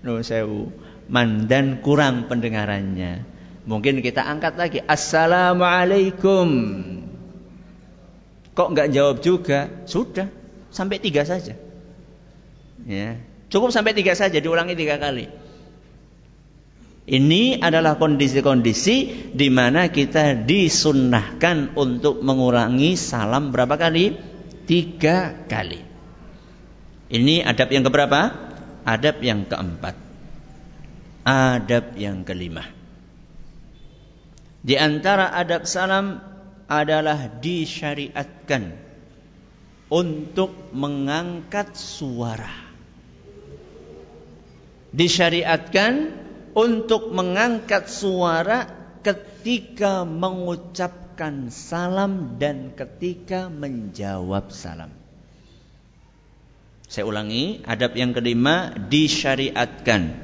No 0.00 0.20
sewu. 0.24 0.72
Mandan 1.10 1.82
kurang 1.84 2.30
pendengarannya. 2.30 3.26
Mungkin 3.68 4.00
kita 4.00 4.24
angkat 4.24 4.56
lagi. 4.56 4.78
Assalamualaikum. 4.80 6.48
Kok 8.56 8.68
nggak 8.72 8.90
jawab 8.94 9.16
juga? 9.20 9.68
Sudah. 9.84 10.30
Sampai 10.72 11.02
tiga 11.02 11.26
saja. 11.26 11.58
Ya. 12.86 13.20
Cukup 13.52 13.74
sampai 13.74 13.92
tiga 13.92 14.16
saja. 14.16 14.38
Diulangi 14.40 14.78
tiga 14.78 14.96
kali. 14.96 15.28
Ini 17.10 17.58
adalah 17.58 17.98
kondisi-kondisi 17.98 18.96
di 19.34 19.48
mana 19.50 19.90
kita 19.90 20.46
disunnahkan 20.46 21.74
untuk 21.74 22.22
mengurangi 22.22 22.94
salam 22.94 23.50
berapa 23.50 23.74
kali? 23.74 24.29
Tiga 24.64 25.46
kali. 25.48 25.82
Ini 27.10 27.42
adab 27.42 27.68
yang 27.74 27.84
keberapa? 27.86 28.20
Adab 28.86 29.16
yang 29.20 29.44
keempat. 29.46 29.96
Adab 31.26 31.98
yang 31.98 32.22
kelima. 32.22 32.64
Di 34.60 34.76
antara 34.76 35.32
adab 35.32 35.64
salam 35.64 36.20
adalah 36.70 37.26
disyariatkan 37.40 38.76
untuk 39.90 40.70
mengangkat 40.70 41.74
suara. 41.74 42.70
Disyariatkan 44.94 45.92
untuk 46.54 47.10
mengangkat 47.10 47.90
suara 47.90 48.70
ketika 49.02 50.06
mengucapkan 51.20 51.52
salam 51.52 52.40
dan 52.40 52.72
ketika 52.72 53.52
menjawab 53.52 54.48
salam. 54.56 54.88
Saya 56.88 57.04
ulangi, 57.04 57.60
adab 57.68 57.92
yang 57.92 58.16
kelima 58.16 58.72
disyariatkan 58.72 60.16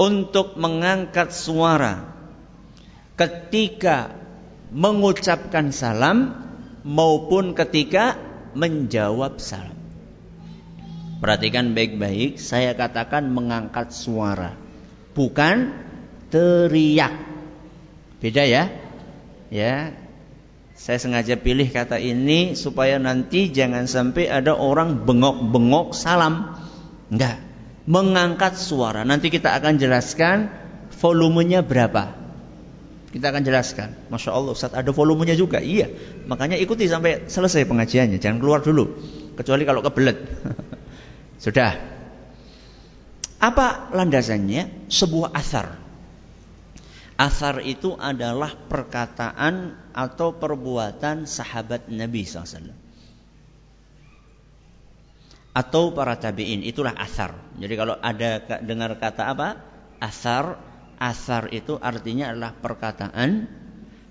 untuk 0.00 0.56
mengangkat 0.56 1.36
suara 1.36 2.16
ketika 3.20 4.16
mengucapkan 4.72 5.68
salam 5.68 6.32
maupun 6.80 7.52
ketika 7.52 8.16
menjawab 8.56 9.36
salam. 9.36 9.76
Perhatikan 11.20 11.76
baik-baik, 11.76 12.40
saya 12.40 12.72
katakan 12.72 13.28
mengangkat 13.28 13.92
suara 13.92 14.56
bukan 15.12 15.76
teriak. 16.32 17.12
Beda 18.24 18.48
ya? 18.48 18.87
Ya. 19.48 19.96
Saya 20.78 21.02
sengaja 21.02 21.34
pilih 21.34 21.66
kata 21.66 21.98
ini 21.98 22.54
supaya 22.54 23.02
nanti 23.02 23.50
jangan 23.50 23.90
sampai 23.90 24.30
ada 24.30 24.54
orang 24.54 25.02
bengok-bengok 25.02 25.90
salam. 25.90 26.54
Enggak. 27.10 27.42
Mengangkat 27.88 28.54
suara. 28.54 29.02
Nanti 29.02 29.32
kita 29.32 29.58
akan 29.58 29.80
jelaskan 29.80 30.52
volumenya 31.02 31.66
berapa. 31.66 32.14
Kita 33.08 33.32
akan 33.32 33.42
jelaskan. 33.42 34.12
Masya 34.12 34.30
Allah 34.30 34.52
Ustaz 34.52 34.76
ada 34.76 34.92
volumenya 34.92 35.34
juga. 35.34 35.58
Iya. 35.58 35.90
Makanya 36.28 36.60
ikuti 36.60 36.86
sampai 36.86 37.26
selesai 37.26 37.64
pengajiannya. 37.64 38.20
Jangan 38.20 38.38
keluar 38.38 38.60
dulu. 38.60 39.00
Kecuali 39.34 39.64
kalau 39.64 39.80
kebelet. 39.80 40.18
Sudah. 41.44 41.74
Apa 43.40 43.90
landasannya? 43.96 44.92
Sebuah 44.92 45.32
asar. 45.32 45.87
Asar 47.18 47.66
itu 47.66 47.98
adalah 47.98 48.54
perkataan 48.54 49.74
atau 49.90 50.38
perbuatan 50.38 51.26
sahabat 51.26 51.90
Nabi 51.90 52.22
SAW. 52.22 52.70
Atau 55.50 55.90
para 55.90 56.14
tabi'in, 56.14 56.62
itulah 56.62 56.94
asar. 56.94 57.34
Jadi 57.58 57.74
kalau 57.74 57.98
ada 57.98 58.38
dengar 58.62 58.94
kata 59.02 59.34
apa? 59.34 59.58
Asar, 59.98 60.62
asar 61.02 61.50
itu 61.50 61.74
artinya 61.82 62.30
adalah 62.30 62.54
perkataan 62.54 63.50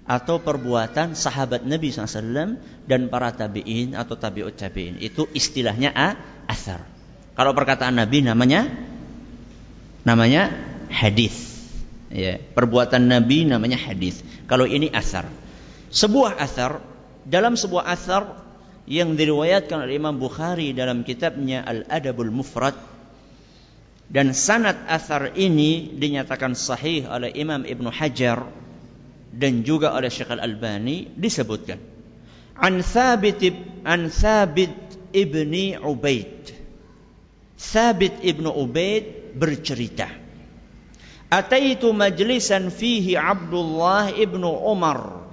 atau 0.04 0.44
perbuatan 0.44 1.16
sahabat 1.16 1.64
Nabi 1.64 1.96
SAW 1.96 2.60
dan 2.88 3.08
para 3.08 3.32
tabi'in 3.32 3.96
atau 3.96 4.20
tabi'ut 4.20 4.60
tabi'in. 4.60 5.00
Itu 5.00 5.32
istilahnya 5.32 5.96
a, 5.96 6.16
asar. 6.52 6.84
Kalau 7.40 7.56
perkataan 7.56 7.96
Nabi 7.96 8.20
namanya 8.20 8.68
namanya 10.04 10.52
hadis. 10.92 11.57
Ya, 12.08 12.40
perbuatan 12.40 13.12
Nabi 13.12 13.44
namanya 13.44 13.76
hadis. 13.76 14.24
Kalau 14.48 14.64
ini 14.64 14.88
asar. 14.92 15.28
Sebuah 15.92 16.40
asar 16.40 16.80
dalam 17.28 17.60
sebuah 17.60 17.84
asar 17.88 18.32
yang 18.88 19.20
diriwayatkan 19.20 19.84
oleh 19.84 20.00
Imam 20.00 20.16
Bukhari 20.16 20.72
dalam 20.72 21.04
kitabnya 21.04 21.64
Al-Adabul 21.68 22.32
Mufrad 22.32 22.76
dan 24.08 24.32
sanad 24.32 24.88
asar 24.88 25.36
ini 25.36 25.92
dinyatakan 26.00 26.56
sahih 26.56 27.04
oleh 27.12 27.36
Imam 27.36 27.68
Ibn 27.68 27.92
Hajar 27.92 28.48
dan 29.36 29.68
juga 29.68 29.92
oleh 29.92 30.08
Syekh 30.08 30.32
Al-Albani 30.32 31.12
disebutkan 31.20 31.80
an 32.56 32.80
Thabit 32.80 33.44
an 33.84 34.08
Thabit 34.08 34.76
ibni 35.12 35.76
Ubaid 35.76 36.38
Thabit 37.58 38.22
ibnu 38.22 38.54
Ubaid 38.54 39.34
bercerita. 39.34 40.06
Ataitu 41.28 41.92
majlisan 41.92 42.72
fihi 42.72 43.20
Abdullah 43.20 44.16
ibnu 44.16 44.48
Umar. 44.48 45.28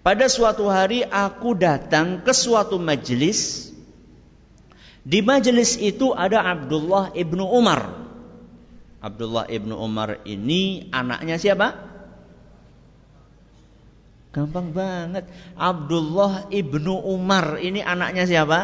Pada 0.00 0.24
suatu 0.32 0.72
hari 0.72 1.04
aku 1.04 1.52
datang 1.52 2.24
ke 2.24 2.32
suatu 2.32 2.80
majlis. 2.80 3.68
Di 5.04 5.20
majlis 5.20 5.76
itu 5.76 6.16
ada 6.16 6.40
Abdullah 6.40 7.12
ibnu 7.12 7.44
Umar. 7.44 7.92
Abdullah 9.00 9.48
ibnu 9.48 9.76
Umar 9.76 10.24
ini 10.24 10.88
anaknya 10.92 11.36
siapa? 11.36 11.76
Gampang 14.32 14.72
banget. 14.72 15.28
Abdullah 15.58 16.48
ibnu 16.48 16.96
Umar 17.04 17.60
ini 17.60 17.84
anaknya 17.84 18.24
siapa? 18.24 18.58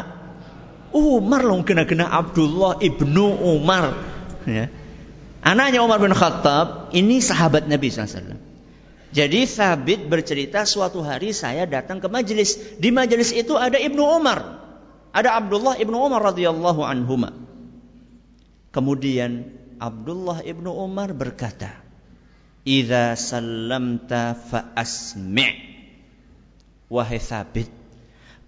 Umar 0.95 1.43
loh 1.43 1.61
kena-kena 1.61 2.07
Abdullah 2.09 2.79
ibnu 2.79 3.37
Umar. 3.43 3.93
Ya. 4.47 4.71
Anaknya 5.47 5.79
Umar 5.79 6.03
bin 6.03 6.11
Khattab 6.11 6.91
ini 6.91 7.23
sahabat 7.23 7.71
Nabi 7.71 7.87
SAW. 7.87 8.35
Jadi 9.15 9.47
Thabit 9.47 10.11
bercerita 10.11 10.67
suatu 10.67 10.99
hari 10.99 11.31
saya 11.31 11.63
datang 11.63 12.03
ke 12.03 12.11
majelis. 12.11 12.59
Di 12.75 12.91
majelis 12.91 13.31
itu 13.31 13.55
ada 13.55 13.79
Ibnu 13.79 14.03
Umar. 14.03 14.59
Ada 15.15 15.39
Abdullah 15.39 15.79
Ibnu 15.79 15.95
Umar 15.95 16.35
radhiyallahu 16.35 16.83
anhuma. 16.83 17.31
Kemudian 18.75 19.47
Abdullah 19.79 20.43
Ibnu 20.43 20.67
Umar 20.67 21.15
berkata, 21.15 21.71
"Idza 22.67 23.15
sallamta 23.15 24.35
fa 24.35 24.75
asmi'." 24.75 25.79
Wahai 26.91 27.23
Thabit, 27.23 27.71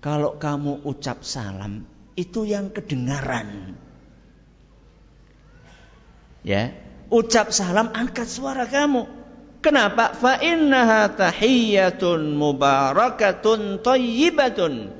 kalau 0.03 0.35
kamu 0.35 0.83
ucap 0.83 1.23
salam, 1.23 1.87
itu 2.19 2.43
yang 2.43 2.75
kedengaran. 2.75 3.79
Ya, 6.43 6.88
ucap 7.09 7.49
salam 7.53 7.89
angkat 7.93 8.29
suara 8.29 8.69
kamu. 8.69 9.05
Kenapa? 9.59 10.15
Fa 10.15 10.39
innaha 10.39 11.11
tahiyyatun 11.11 12.37
mubarakatun 12.39 13.83
thayyibatun. 13.83 14.95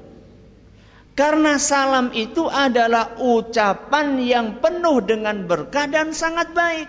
Karena 1.15 1.60
salam 1.60 2.15
itu 2.15 2.48
adalah 2.48 3.19
ucapan 3.19 4.19
yang 4.24 4.48
penuh 4.63 5.04
dengan 5.04 5.48
berkah 5.48 5.88
dan 5.88 6.15
sangat 6.15 6.52
baik. 6.56 6.88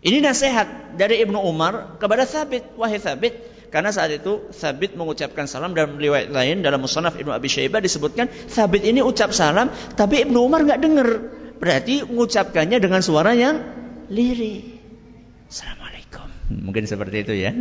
Ini 0.00 0.18
nasihat 0.24 0.96
dari 0.96 1.20
Ibnu 1.22 1.38
Umar 1.38 2.00
kepada 2.00 2.26
Thabit. 2.26 2.74
Wahai 2.74 2.98
Thabit, 2.98 3.34
karena 3.70 3.94
saat 3.94 4.10
itu 4.10 4.50
Thabit 4.50 4.98
mengucapkan 4.98 5.46
salam 5.46 5.70
dalam 5.76 5.94
riwayat 5.94 6.34
lain 6.34 6.66
dalam 6.66 6.82
Musnaf 6.82 7.14
Ibnu 7.14 7.30
Abi 7.30 7.46
Syaibah 7.46 7.78
disebutkan 7.78 8.26
Thabit 8.50 8.82
ini 8.82 8.98
ucap 8.98 9.30
salam 9.30 9.70
tapi 9.94 10.26
Ibnu 10.26 10.42
Umar 10.42 10.66
nggak 10.66 10.80
dengar. 10.82 11.08
Berarti 11.60 12.08
mengucapkannya 12.08 12.80
dengan 12.80 13.04
suara 13.04 13.36
yang 13.36 13.60
lirih. 14.08 14.80
Assalamualaikum. 15.46 16.26
Mungkin 16.48 16.88
seperti 16.88 17.16
itu 17.28 17.32
ya. 17.36 17.52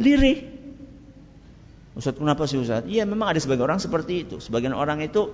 Lirih. 0.00 0.48
Ustaz 1.92 2.16
kenapa 2.16 2.48
sih 2.48 2.56
Ustaz? 2.56 2.88
Iya 2.88 3.04
memang 3.04 3.34
ada 3.34 3.40
sebagian 3.42 3.68
orang 3.68 3.82
seperti 3.82 4.24
itu. 4.24 4.40
Sebagian 4.40 4.72
orang 4.72 5.04
itu 5.04 5.28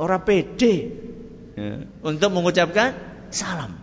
orang 0.00 0.24
pede 0.24 0.96
ya, 1.58 1.84
untuk 2.00 2.30
mengucapkan 2.32 2.96
salam. 3.28 3.76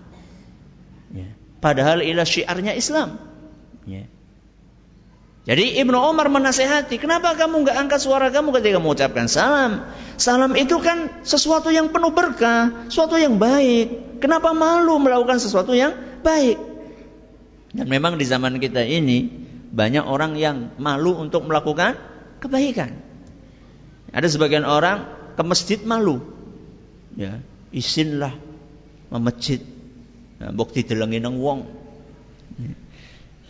Ya. 1.14 1.30
Padahal 1.62 2.02
ilah 2.02 2.26
syiarnya 2.26 2.74
Islam. 2.74 3.22
Ya. 3.86 4.10
Jadi 5.50 5.82
Ibnu 5.82 5.98
Umar 5.98 6.30
menasehati, 6.30 7.02
kenapa 7.02 7.34
kamu 7.34 7.66
nggak 7.66 7.78
angkat 7.82 8.06
suara 8.06 8.30
kamu 8.30 8.54
ketika 8.62 8.78
mengucapkan 8.78 9.26
salam? 9.26 9.82
Salam 10.14 10.54
itu 10.54 10.78
kan 10.78 11.26
sesuatu 11.26 11.74
yang 11.74 11.90
penuh 11.90 12.14
berkah, 12.14 12.86
sesuatu 12.86 13.18
yang 13.18 13.42
baik. 13.42 14.22
Kenapa 14.22 14.54
malu 14.54 15.02
melakukan 15.02 15.42
sesuatu 15.42 15.74
yang 15.74 16.22
baik? 16.22 16.62
Dan 17.74 17.90
memang 17.90 18.22
di 18.22 18.30
zaman 18.30 18.62
kita 18.62 18.86
ini 18.86 19.26
banyak 19.74 20.06
orang 20.06 20.38
yang 20.38 20.70
malu 20.78 21.18
untuk 21.18 21.50
melakukan 21.50 21.98
kebaikan. 22.46 22.94
Ada 24.14 24.30
sebagian 24.30 24.70
orang 24.70 25.34
ke 25.34 25.42
masjid 25.42 25.82
malu. 25.82 26.22
Ya, 27.18 27.42
isinlah 27.74 28.38
memecit. 29.10 29.66
Nah, 30.38 30.54
bukti 30.54 30.86
delengin 30.86 31.26
nang 31.26 31.42
wong. 31.42 31.66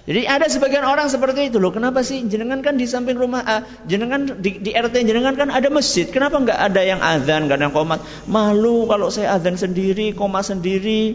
Jadi 0.09 0.25
ada 0.25 0.49
sebagian 0.49 0.81
orang 0.89 1.05
seperti 1.05 1.53
itu 1.53 1.61
loh. 1.61 1.69
Kenapa 1.69 2.01
sih 2.01 2.25
jenengan 2.25 2.65
kan 2.65 2.81
di 2.81 2.89
samping 2.89 3.13
rumah 3.13 3.45
uh, 3.45 3.61
jenengan 3.85 4.41
di, 4.41 4.57
di 4.57 4.73
RT 4.73 5.05
jenengan 5.05 5.37
kan 5.37 5.53
ada 5.53 5.69
masjid. 5.69 6.09
Kenapa 6.09 6.41
nggak 6.41 6.57
ada 6.57 6.81
yang 6.81 6.97
azan, 6.97 7.45
nggak 7.45 7.61
ada 7.61 7.65
yang 7.69 7.75
komat? 7.77 8.01
Malu 8.25 8.89
kalau 8.89 9.13
saya 9.13 9.37
azan 9.37 9.61
sendiri, 9.61 10.17
komat 10.17 10.49
sendiri, 10.49 11.13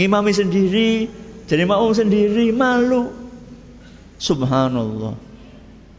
ngimami 0.00 0.32
sendiri, 0.32 1.12
jadi 1.44 1.68
mau 1.68 1.84
sendiri, 1.92 2.56
malu. 2.56 3.12
Subhanallah. 4.16 5.20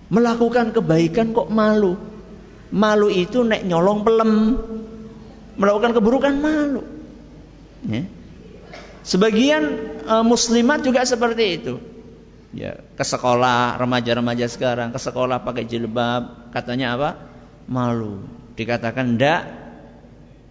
Melakukan 0.09 0.73
kebaikan 0.73 1.37
kok 1.37 1.53
malu. 1.53 2.01
Malu 2.73 3.13
itu 3.13 3.45
nek 3.45 3.61
nyolong 3.61 4.01
pelem. 4.01 4.33
Melakukan 5.61 5.93
keburukan 5.93 6.33
malu. 6.41 6.81
Ya. 7.85 8.09
Sebagian 9.05 9.63
uh, 10.09 10.25
muslimat 10.25 10.81
juga 10.81 11.05
seperti 11.05 11.61
itu. 11.61 11.77
Ya, 12.57 12.81
ke 12.97 13.05
sekolah 13.05 13.77
remaja-remaja 13.77 14.49
sekarang 14.49 14.89
ke 14.89 14.97
sekolah 14.97 15.45
pakai 15.45 15.69
jilbab, 15.69 16.49
katanya 16.49 16.97
apa? 16.97 17.09
Malu. 17.69 18.25
Dikatakan 18.57 19.13
ndak 19.13 19.41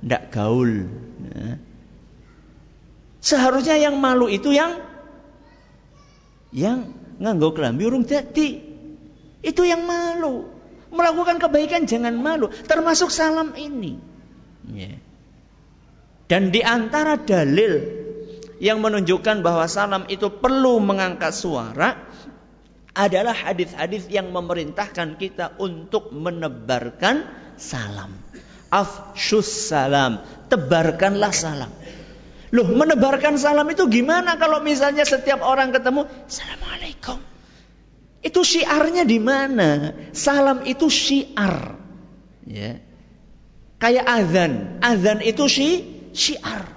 ndak 0.06 0.22
gaul. 0.30 0.86
Ya. 1.34 1.58
Seharusnya 3.18 3.74
yang 3.74 3.98
malu 3.98 4.30
itu 4.30 4.54
yang 4.54 4.84
yang 6.54 6.94
nganggo 7.18 7.56
kelambi 7.58 7.90
urung 7.90 8.06
dadi. 8.06 8.62
Itu 9.42 9.66
yang 9.66 9.82
malu. 9.82 10.46
Melakukan 10.94 11.42
kebaikan 11.42 11.90
jangan 11.90 12.14
malu, 12.14 12.54
termasuk 12.70 13.10
salam 13.10 13.58
ini. 13.58 13.98
Ya. 14.70 14.94
Dan 16.30 16.54
di 16.54 16.62
antara 16.62 17.18
dalil 17.18 18.03
yang 18.62 18.78
menunjukkan 18.82 19.42
bahwa 19.42 19.66
salam 19.66 20.04
itu 20.06 20.30
perlu 20.30 20.78
mengangkat 20.78 21.34
suara 21.34 22.06
adalah 22.94 23.34
hadis-hadis 23.34 24.06
yang 24.06 24.30
memerintahkan 24.30 25.18
kita 25.18 25.58
untuk 25.58 26.14
menebarkan 26.14 27.26
salam. 27.58 28.14
Afshus 28.70 29.70
salam, 29.70 30.22
tebarkanlah 30.50 31.30
salam. 31.34 31.70
Loh, 32.54 32.70
menebarkan 32.70 33.34
salam 33.34 33.66
itu 33.70 33.86
gimana 33.90 34.38
kalau 34.38 34.62
misalnya 34.62 35.02
setiap 35.02 35.42
orang 35.42 35.74
ketemu, 35.74 36.06
Assalamualaikum. 36.26 37.18
Itu 38.24 38.40
syiarnya 38.40 39.04
di 39.04 39.18
mana? 39.20 39.92
Salam 40.16 40.64
itu 40.64 40.88
syiar. 40.88 41.76
Ya. 42.48 42.80
Kayak 43.82 44.06
azan. 44.08 44.52
Azan 44.80 45.18
itu 45.20 45.44
syi, 45.44 45.70
syiar. 46.16 46.73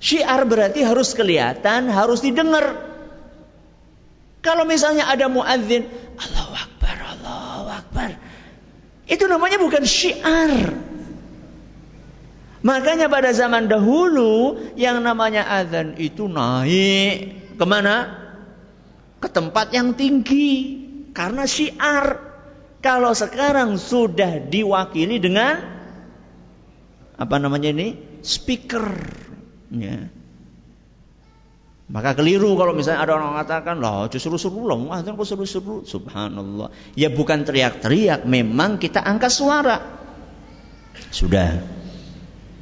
Syiar 0.00 0.48
berarti 0.48 0.80
harus 0.80 1.12
kelihatan, 1.12 1.92
harus 1.92 2.24
didengar. 2.24 2.88
Kalau 4.40 4.64
misalnya 4.64 5.04
ada 5.04 5.28
muadzin, 5.28 5.84
Allahu 6.16 6.52
Akbar, 6.56 6.96
Allahu 6.96 7.68
Akbar. 7.68 8.10
Itu 9.04 9.28
namanya 9.28 9.60
bukan 9.60 9.84
syiar. 9.84 10.72
Makanya 12.64 13.12
pada 13.12 13.32
zaman 13.36 13.68
dahulu 13.68 14.56
yang 14.76 15.04
namanya 15.04 15.44
azan 15.44 15.96
itu 16.00 16.28
naik 16.28 17.36
ke 17.60 17.64
mana? 17.68 18.16
Ke 19.20 19.28
tempat 19.28 19.76
yang 19.76 19.92
tinggi 19.92 20.80
karena 21.12 21.44
syiar. 21.44 22.32
Kalau 22.80 23.12
sekarang 23.12 23.76
sudah 23.76 24.40
diwakili 24.48 25.20
dengan 25.20 25.60
apa 27.20 27.36
namanya 27.36 27.68
ini? 27.76 27.88
Speaker. 28.24 28.88
Ya. 29.70 30.10
Maka 31.90 32.14
keliru 32.14 32.54
kalau 32.54 32.70
misalnya 32.70 33.02
ada 33.02 33.18
orang 33.18 33.34
mengatakan, 33.34 33.82
loh 33.82 34.06
justru 34.06 34.38
seru 34.38 34.62
loh, 34.62 34.94
azan 34.94 35.18
kok 35.18 35.26
seru-seru. 35.26 35.82
Subhanallah. 35.82 36.70
Ya 36.94 37.10
bukan 37.10 37.42
teriak-teriak, 37.42 38.22
memang 38.30 38.78
kita 38.78 39.02
angkat 39.02 39.34
suara. 39.34 39.76
Sudah. 41.10 41.58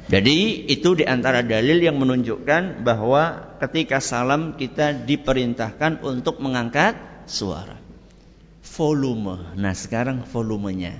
Jadi 0.09 0.65
itu 0.65 0.97
di 0.97 1.05
antara 1.05 1.45
dalil 1.45 1.77
yang 1.77 2.01
menunjukkan 2.01 2.81
bahwa 2.81 3.53
ketika 3.61 4.01
salam 4.01 4.57
kita 4.57 5.05
diperintahkan 5.05 6.01
untuk 6.01 6.41
mengangkat 6.41 6.97
suara. 7.29 7.77
Volume. 8.65 9.53
Nah 9.53 9.77
sekarang 9.77 10.25
volumenya. 10.25 10.97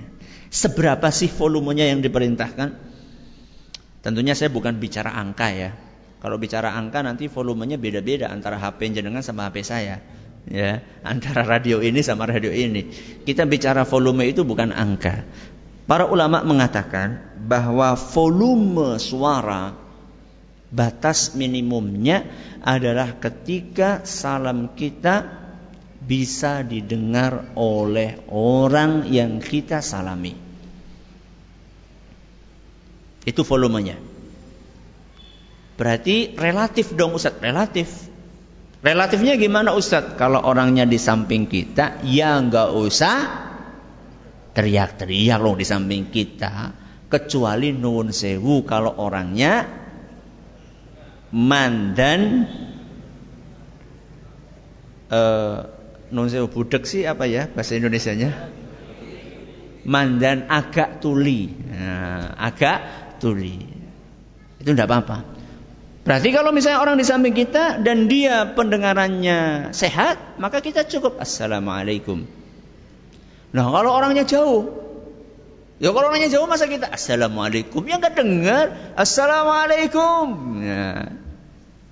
Seberapa 0.53 1.09
sih 1.09 1.33
volumenya 1.33 1.89
yang 1.89 2.05
diperintahkan? 2.05 2.77
Tentunya 4.05 4.37
saya 4.37 4.53
bukan 4.53 4.77
bicara 4.77 5.17
angka 5.17 5.49
ya. 5.49 5.88
Kalau 6.19 6.35
bicara 6.35 6.75
angka 6.75 6.99
nanti 6.99 7.31
volumenya 7.31 7.79
beda-beda 7.79 8.27
antara 8.27 8.59
HP 8.59 8.91
jenengan 8.91 9.23
sama 9.23 9.47
HP 9.47 9.63
saya. 9.63 10.03
Ya, 10.49 10.83
antara 11.03 11.47
radio 11.47 11.79
ini 11.79 12.03
sama 12.03 12.27
radio 12.27 12.51
ini. 12.51 12.91
Kita 13.23 13.47
bicara 13.47 13.87
volume 13.87 14.27
itu 14.27 14.43
bukan 14.43 14.75
angka. 14.75 15.23
Para 15.87 16.05
ulama 16.05 16.43
mengatakan 16.43 17.39
bahwa 17.47 17.95
volume 17.95 18.99
suara 19.01 19.73
batas 20.69 21.33
minimumnya 21.33 22.29
adalah 22.61 23.17
ketika 23.17 24.05
salam 24.05 24.77
kita 24.77 25.25
bisa 26.03 26.61
didengar 26.65 27.53
oleh 27.57 28.21
orang 28.31 29.07
yang 29.07 29.39
kita 29.39 29.81
salami. 29.81 30.35
Itu 33.23 33.45
volumenya. 33.45 34.08
Berarti 35.79 36.35
relatif 36.35 36.91
dong 36.91 37.15
Ustaz, 37.15 37.39
relatif. 37.39 37.87
Relatifnya 38.83 39.39
gimana 39.39 39.71
Ustaz? 39.71 40.19
Kalau 40.19 40.43
orangnya 40.43 40.83
di 40.83 40.99
samping 40.99 41.47
kita, 41.47 42.03
ya 42.03 42.35
nggak 42.35 42.75
usah 42.75 43.15
teriak-teriak 44.51 45.39
loh 45.39 45.55
di 45.55 45.63
samping 45.63 46.11
kita. 46.11 46.75
Kecuali 47.07 47.71
nuwun 47.71 48.11
sewu 48.11 48.67
kalau 48.67 48.91
orangnya 48.99 49.65
mandan 51.31 52.43
uh, 55.07 55.63
sewu 56.11 56.47
budek 56.51 56.83
sih 56.83 57.07
apa 57.07 57.23
ya 57.23 57.47
bahasa 57.47 57.79
Indonesianya? 57.79 58.35
Mandan 59.87 60.51
agak 60.51 60.99
tuli. 60.99 61.47
Nah, 61.55 62.35
agak 62.35 62.79
tuli. 63.23 63.63
Itu 64.59 64.75
tidak 64.75 64.91
apa-apa. 64.91 65.38
Berarti 66.09 66.33
kalau 66.33 66.49
misalnya 66.49 66.81
orang 66.81 66.97
di 66.97 67.05
samping 67.05 67.37
kita 67.37 67.85
dan 67.85 68.09
dia 68.09 68.57
pendengarannya 68.57 69.69
sehat, 69.77 70.41
maka 70.41 70.57
kita 70.57 70.81
cukup 70.89 71.21
Assalamualaikum. 71.21 72.25
Nah 73.53 73.65
kalau 73.69 73.93
orangnya 73.93 74.25
jauh, 74.25 74.73
ya 75.77 75.93
kalau 75.93 76.09
orangnya 76.09 76.33
jauh 76.33 76.49
masa 76.49 76.65
kita 76.65 76.89
Assalamualaikum, 76.89 77.85
ya 77.85 78.01
nggak 78.01 78.17
dengar 78.17 78.73
Assalamualaikum. 78.97 80.25
Nah, 80.65 81.13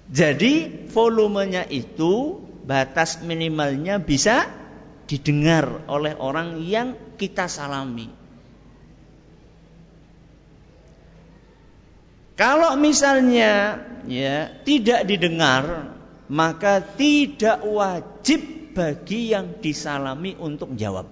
jadi 0.10 0.54
volumenya 0.90 1.70
itu 1.70 2.42
batas 2.66 3.22
minimalnya 3.22 4.02
bisa 4.02 4.50
didengar 5.06 5.86
oleh 5.86 6.18
orang 6.18 6.66
yang 6.66 6.98
kita 7.22 7.46
salami. 7.46 8.10
Kalau 12.38 12.78
misalnya 12.78 13.82
ya 14.06 14.54
tidak 14.62 15.10
didengar, 15.10 15.90
maka 16.30 16.86
tidak 16.86 17.66
wajib 17.66 18.72
bagi 18.78 19.34
yang 19.34 19.58
disalami 19.58 20.38
untuk 20.38 20.78
jawab. 20.78 21.10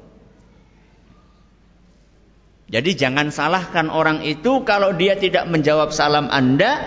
Jadi 2.70 2.98
jangan 2.98 3.34
salahkan 3.34 3.90
orang 3.90 4.22
itu 4.22 4.62
kalau 4.66 4.94
dia 4.94 5.18
tidak 5.18 5.50
menjawab 5.50 5.90
salam 5.90 6.30
Anda, 6.30 6.78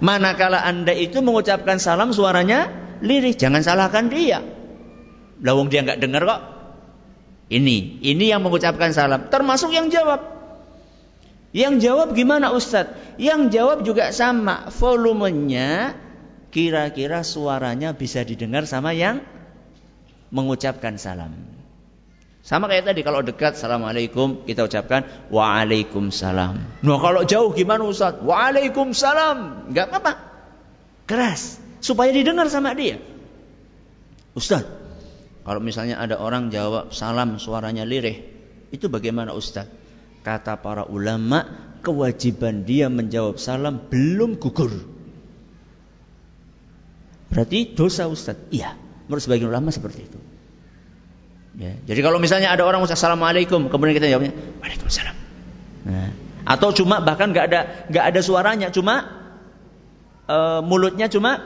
manakala 0.00 0.64
Anda 0.64 0.96
itu 0.96 1.20
mengucapkan 1.20 1.76
salam 1.76 2.16
suaranya 2.16 2.68
lirih, 3.04 3.36
jangan 3.36 3.60
salahkan 3.60 4.08
dia. 4.08 4.40
Lawung 5.44 5.68
dia 5.68 5.84
nggak 5.84 6.00
dengar 6.00 6.24
kok. 6.24 6.40
Ini, 7.52 8.00
ini 8.00 8.24
yang 8.32 8.40
mengucapkan 8.40 8.96
salam, 8.96 9.28
termasuk 9.28 9.76
yang 9.76 9.92
jawab. 9.92 10.31
Yang 11.52 11.74
jawab 11.84 12.08
gimana 12.16 12.48
Ustadz? 12.52 13.20
Yang 13.20 13.40
jawab 13.52 13.78
juga 13.84 14.08
sama, 14.10 14.72
volumenya 14.72 15.92
kira-kira 16.52 17.24
suaranya 17.24 17.92
bisa 17.92 18.24
didengar 18.24 18.64
sama 18.64 18.96
yang 18.96 19.20
mengucapkan 20.32 20.96
salam. 20.96 21.36
Sama 22.42 22.66
kayak 22.66 22.90
tadi 22.90 23.00
kalau 23.06 23.22
dekat 23.22 23.54
Assalamualaikum 23.54 24.42
kita 24.48 24.66
ucapkan 24.66 25.06
Waalaikumsalam. 25.30 26.82
Nah 26.82 26.98
kalau 26.98 27.22
jauh 27.22 27.54
gimana 27.54 27.86
Ustaz? 27.86 28.18
Waalaikumsalam. 28.18 29.70
Enggak 29.70 29.94
apa-apa. 29.94 30.12
Keras. 31.06 31.62
Supaya 31.78 32.10
didengar 32.10 32.50
sama 32.50 32.74
dia. 32.74 32.98
Ustaz, 34.34 34.66
kalau 35.44 35.60
misalnya 35.62 36.00
ada 36.00 36.18
orang 36.18 36.50
jawab 36.50 36.90
salam 36.90 37.38
suaranya 37.38 37.86
lirih. 37.86 38.24
Itu 38.74 38.88
bagaimana 38.90 39.36
Ustaz? 39.36 39.68
Kata 40.22 40.54
para 40.62 40.86
ulama, 40.86 41.44
kewajiban 41.82 42.62
dia 42.62 42.86
menjawab 42.86 43.42
salam 43.42 43.90
belum 43.90 44.38
gugur. 44.38 44.70
Berarti 47.32 47.74
dosa 47.74 48.06
Ustaz. 48.06 48.38
Iya, 48.54 48.78
menurut 49.10 49.22
sebagian 49.24 49.50
ulama 49.50 49.74
seperti 49.74 50.06
itu. 50.06 50.18
Ya, 51.52 51.76
jadi 51.84 52.00
kalau 52.00 52.16
misalnya 52.16 52.48
ada 52.48 52.64
orang 52.64 52.80
ucap 52.80 52.96
assalamualaikum, 52.96 53.68
kemudian 53.68 53.92
kita 53.92 54.08
jawabnya 54.08 54.32
waalaikumsalam. 54.62 55.16
Nah, 55.84 56.08
atau 56.48 56.72
cuma 56.72 57.04
bahkan 57.04 57.28
nggak 57.28 57.44
ada 57.44 57.60
nggak 57.92 58.04
ada 58.08 58.20
suaranya, 58.24 58.68
cuma 58.72 59.04
uh, 60.32 60.64
mulutnya 60.64 61.12
cuma 61.12 61.44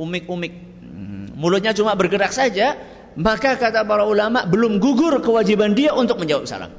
umik-umik, 0.00 0.52
hmm, 0.80 1.36
mulutnya 1.36 1.76
cuma 1.76 1.92
bergerak 1.92 2.32
saja, 2.32 2.80
maka 3.16 3.56
kata 3.56 3.88
para 3.88 4.04
ulama 4.04 4.44
belum 4.44 4.76
gugur 4.76 5.18
kewajiban 5.24 5.72
dia 5.72 5.96
untuk 5.96 6.20
menjawab 6.20 6.44
salam. 6.44 6.72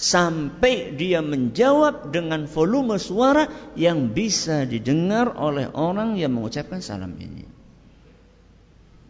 Sampai 0.00 0.96
dia 0.96 1.20
menjawab 1.20 2.08
dengan 2.08 2.48
volume 2.48 2.96
suara 2.96 3.44
yang 3.76 4.16
bisa 4.16 4.64
didengar 4.64 5.36
oleh 5.36 5.68
orang 5.72 6.16
yang 6.16 6.32
mengucapkan 6.32 6.80
salam 6.80 7.12
ini. 7.20 7.44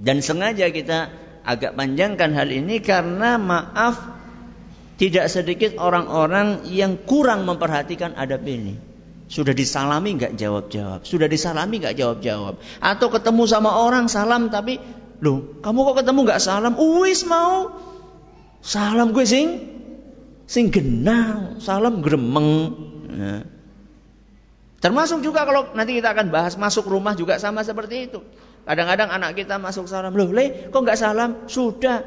Dan 0.00 0.18
sengaja 0.18 0.66
kita 0.74 1.14
agak 1.46 1.78
panjangkan 1.78 2.34
hal 2.34 2.48
ini 2.50 2.82
karena 2.82 3.38
maaf 3.38 4.00
tidak 5.00 5.32
sedikit 5.32 5.80
orang-orang 5.80 6.68
yang 6.68 7.00
kurang 7.00 7.48
memperhatikan 7.48 8.12
adab 8.20 8.44
ini. 8.44 8.76
Sudah 9.30 9.54
disalami 9.54 10.18
nggak 10.18 10.34
jawab-jawab, 10.34 11.06
sudah 11.06 11.30
disalami 11.30 11.78
nggak 11.78 11.94
jawab-jawab, 11.94 12.58
atau 12.82 13.08
ketemu 13.14 13.46
sama 13.46 13.78
orang 13.78 14.10
salam 14.10 14.50
tapi, 14.50 14.82
loh, 15.20 15.60
kamu 15.60 15.78
kok 15.84 15.96
ketemu 16.04 16.20
nggak 16.26 16.42
salam? 16.42 16.74
Uwis 16.80 17.24
mau 17.28 17.76
salam 18.64 19.12
gue 19.12 19.24
sing 19.24 19.48
sing 20.50 20.72
genah, 20.74 21.60
salam 21.62 22.02
gremeng. 22.02 22.74
Ya. 23.14 23.36
Termasuk 24.80 25.20
juga 25.20 25.44
kalau 25.44 25.76
nanti 25.76 26.00
kita 26.00 26.16
akan 26.16 26.32
bahas 26.32 26.56
masuk 26.56 26.88
rumah 26.88 27.12
juga 27.12 27.36
sama 27.36 27.60
seperti 27.60 28.08
itu. 28.08 28.24
Kadang-kadang 28.64 29.12
anak 29.12 29.36
kita 29.36 29.60
masuk 29.60 29.84
salam, 29.86 30.16
loh 30.16 30.32
le, 30.32 30.72
kok 30.72 30.80
nggak 30.80 30.96
salam? 30.96 31.44
Sudah. 31.46 32.00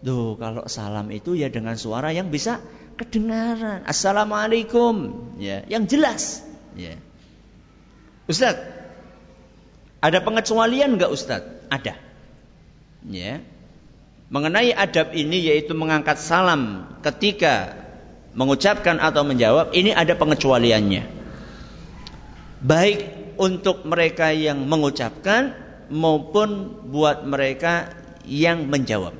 Tuh, 0.00 0.38
kalau 0.40 0.64
salam 0.70 1.10
itu 1.12 1.36
ya 1.36 1.52
dengan 1.52 1.76
suara 1.76 2.14
yang 2.14 2.32
bisa 2.32 2.64
kedengaran. 2.96 3.84
Assalamualaikum, 3.84 4.94
ya, 5.36 5.68
yang 5.68 5.84
jelas. 5.84 6.42
Ya. 6.78 6.96
Ustaz, 8.30 8.56
ada 10.00 10.18
pengecualian 10.22 10.96
nggak 10.96 11.12
Ustaz? 11.12 11.44
Ada. 11.68 12.07
Ya. 13.08 13.40
Mengenai 14.28 14.76
adab 14.76 15.16
ini 15.16 15.40
yaitu 15.48 15.72
mengangkat 15.72 16.20
salam 16.20 16.92
ketika 17.00 17.72
mengucapkan 18.36 19.00
atau 19.00 19.24
menjawab, 19.24 19.72
ini 19.72 19.96
ada 19.96 20.12
pengecualiannya. 20.12 21.08
Baik 22.60 22.98
untuk 23.40 23.88
mereka 23.88 24.30
yang 24.36 24.68
mengucapkan 24.68 25.56
maupun 25.88 26.76
buat 26.92 27.24
mereka 27.24 27.88
yang 28.28 28.68
menjawab. 28.68 29.16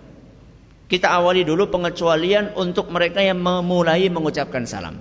Kita 0.89 1.09
awali 1.09 1.45
dulu 1.45 1.73
pengecualian 1.73 2.53
untuk 2.57 2.93
mereka 2.93 3.25
yang 3.25 3.41
memulai 3.41 4.13
mengucapkan 4.13 4.69
salam. 4.69 5.01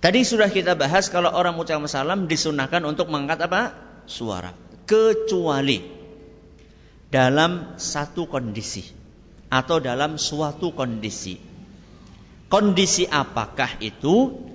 Tadi 0.00 0.20
sudah 0.22 0.52
kita 0.52 0.76
bahas 0.76 1.08
kalau 1.08 1.32
orang 1.32 1.56
mengucapkan 1.56 1.88
salam 1.88 2.28
disunahkan 2.28 2.84
untuk 2.84 3.08
mengangkat 3.08 3.48
apa? 3.48 3.72
Suara. 4.04 4.52
Kecuali 4.86 5.95
dalam 7.10 7.78
satu 7.78 8.26
kondisi 8.26 8.82
atau 9.50 9.78
dalam 9.78 10.18
suatu 10.18 10.74
kondisi. 10.74 11.38
Kondisi 12.46 13.06
apakah 13.06 13.78
itu? 13.82 14.46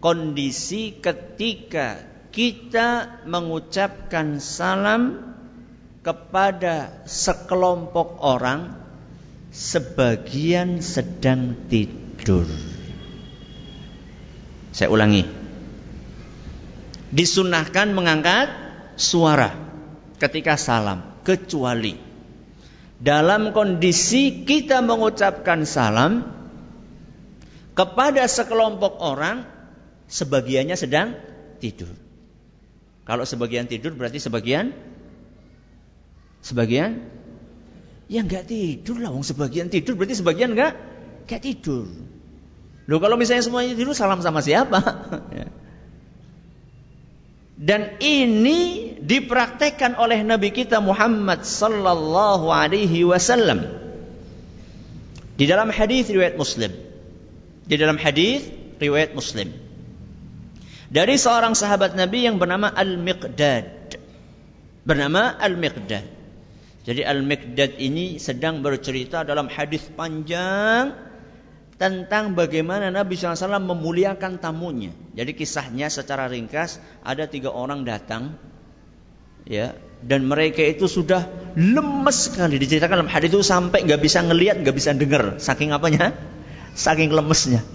Kondisi 0.00 0.96
ketika 0.96 2.00
kita 2.32 3.20
mengucapkan 3.28 4.40
salam 4.40 5.34
kepada 6.00 7.04
sekelompok 7.04 8.16
orang 8.24 8.80
sebagian 9.52 10.80
sedang 10.80 11.68
tidur. 11.68 12.48
Saya 14.72 14.88
ulangi. 14.88 15.26
Disunahkan 17.10 17.90
mengangkat 17.90 18.48
suara 18.94 19.50
ketika 20.22 20.54
salam 20.54 21.09
kecuali 21.30 21.94
dalam 22.98 23.54
kondisi 23.54 24.42
kita 24.42 24.82
mengucapkan 24.82 25.62
salam 25.62 26.26
kepada 27.78 28.26
sekelompok 28.26 28.98
orang 28.98 29.46
sebagiannya 30.10 30.74
sedang 30.74 31.14
tidur. 31.62 31.94
Kalau 33.06 33.22
sebagian 33.22 33.70
tidur 33.70 33.94
berarti 33.94 34.18
sebagian 34.18 34.74
sebagian 36.42 37.06
ya 38.10 38.26
nggak 38.26 38.50
tidur 38.50 38.98
lah. 38.98 39.14
Wong 39.14 39.22
sebagian 39.22 39.70
tidur 39.70 39.94
berarti 39.94 40.18
sebagian 40.18 40.58
nggak 40.58 40.72
nggak 41.30 41.42
tidur. 41.46 41.86
Loh 42.90 42.98
kalau 42.98 43.14
misalnya 43.14 43.46
semuanya 43.46 43.78
tidur 43.78 43.94
salam 43.94 44.18
sama 44.18 44.42
siapa? 44.42 44.82
Ya. 45.40 45.46
Dan 47.60 48.00
ini 48.00 48.89
dipraktekkan 49.10 49.98
oleh 49.98 50.22
Nabi 50.22 50.54
kita 50.54 50.78
Muhammad 50.78 51.42
sallallahu 51.42 52.46
alaihi 52.54 53.02
wasallam. 53.02 53.66
Di 55.34 55.50
dalam 55.50 55.74
hadis 55.74 56.06
riwayat 56.06 56.38
Muslim. 56.38 56.70
Di 57.66 57.74
dalam 57.74 57.98
hadis 57.98 58.46
riwayat 58.78 59.18
Muslim 59.18 59.50
dari 60.90 61.14
seorang 61.14 61.54
sahabat 61.54 61.94
Nabi 61.94 62.26
yang 62.26 62.42
bernama 62.42 62.66
Al-Miqdad. 62.66 63.94
Bernama 64.82 65.38
Al-Miqdad. 65.38 66.18
Jadi 66.82 67.02
Al-Miqdad 67.06 67.78
ini 67.78 68.18
sedang 68.18 68.58
bercerita 68.58 69.22
dalam 69.22 69.46
hadis 69.46 69.86
panjang 69.94 70.98
tentang 71.78 72.34
bagaimana 72.34 72.90
Nabi 72.90 73.14
SAW 73.14 73.62
memuliakan 73.62 74.42
tamunya. 74.42 74.90
Jadi 75.14 75.32
kisahnya 75.38 75.86
secara 75.86 76.26
ringkas 76.26 76.82
ada 77.06 77.30
tiga 77.30 77.54
orang 77.54 77.86
datang, 77.86 78.34
ya, 79.50 79.74
dan 80.00 80.30
mereka 80.30 80.62
itu 80.62 80.86
sudah 80.86 81.26
lemes 81.58 82.30
sekali. 82.30 82.56
Diceritakan 82.62 83.02
dalam 83.02 83.10
hadis 83.10 83.34
itu 83.34 83.42
sampai 83.42 83.82
nggak 83.82 84.00
bisa 84.00 84.22
ngelihat, 84.22 84.62
nggak 84.62 84.76
bisa 84.76 84.94
dengar, 84.94 85.42
saking 85.42 85.74
apanya, 85.74 86.14
saking 86.78 87.10
lemesnya. 87.10 87.66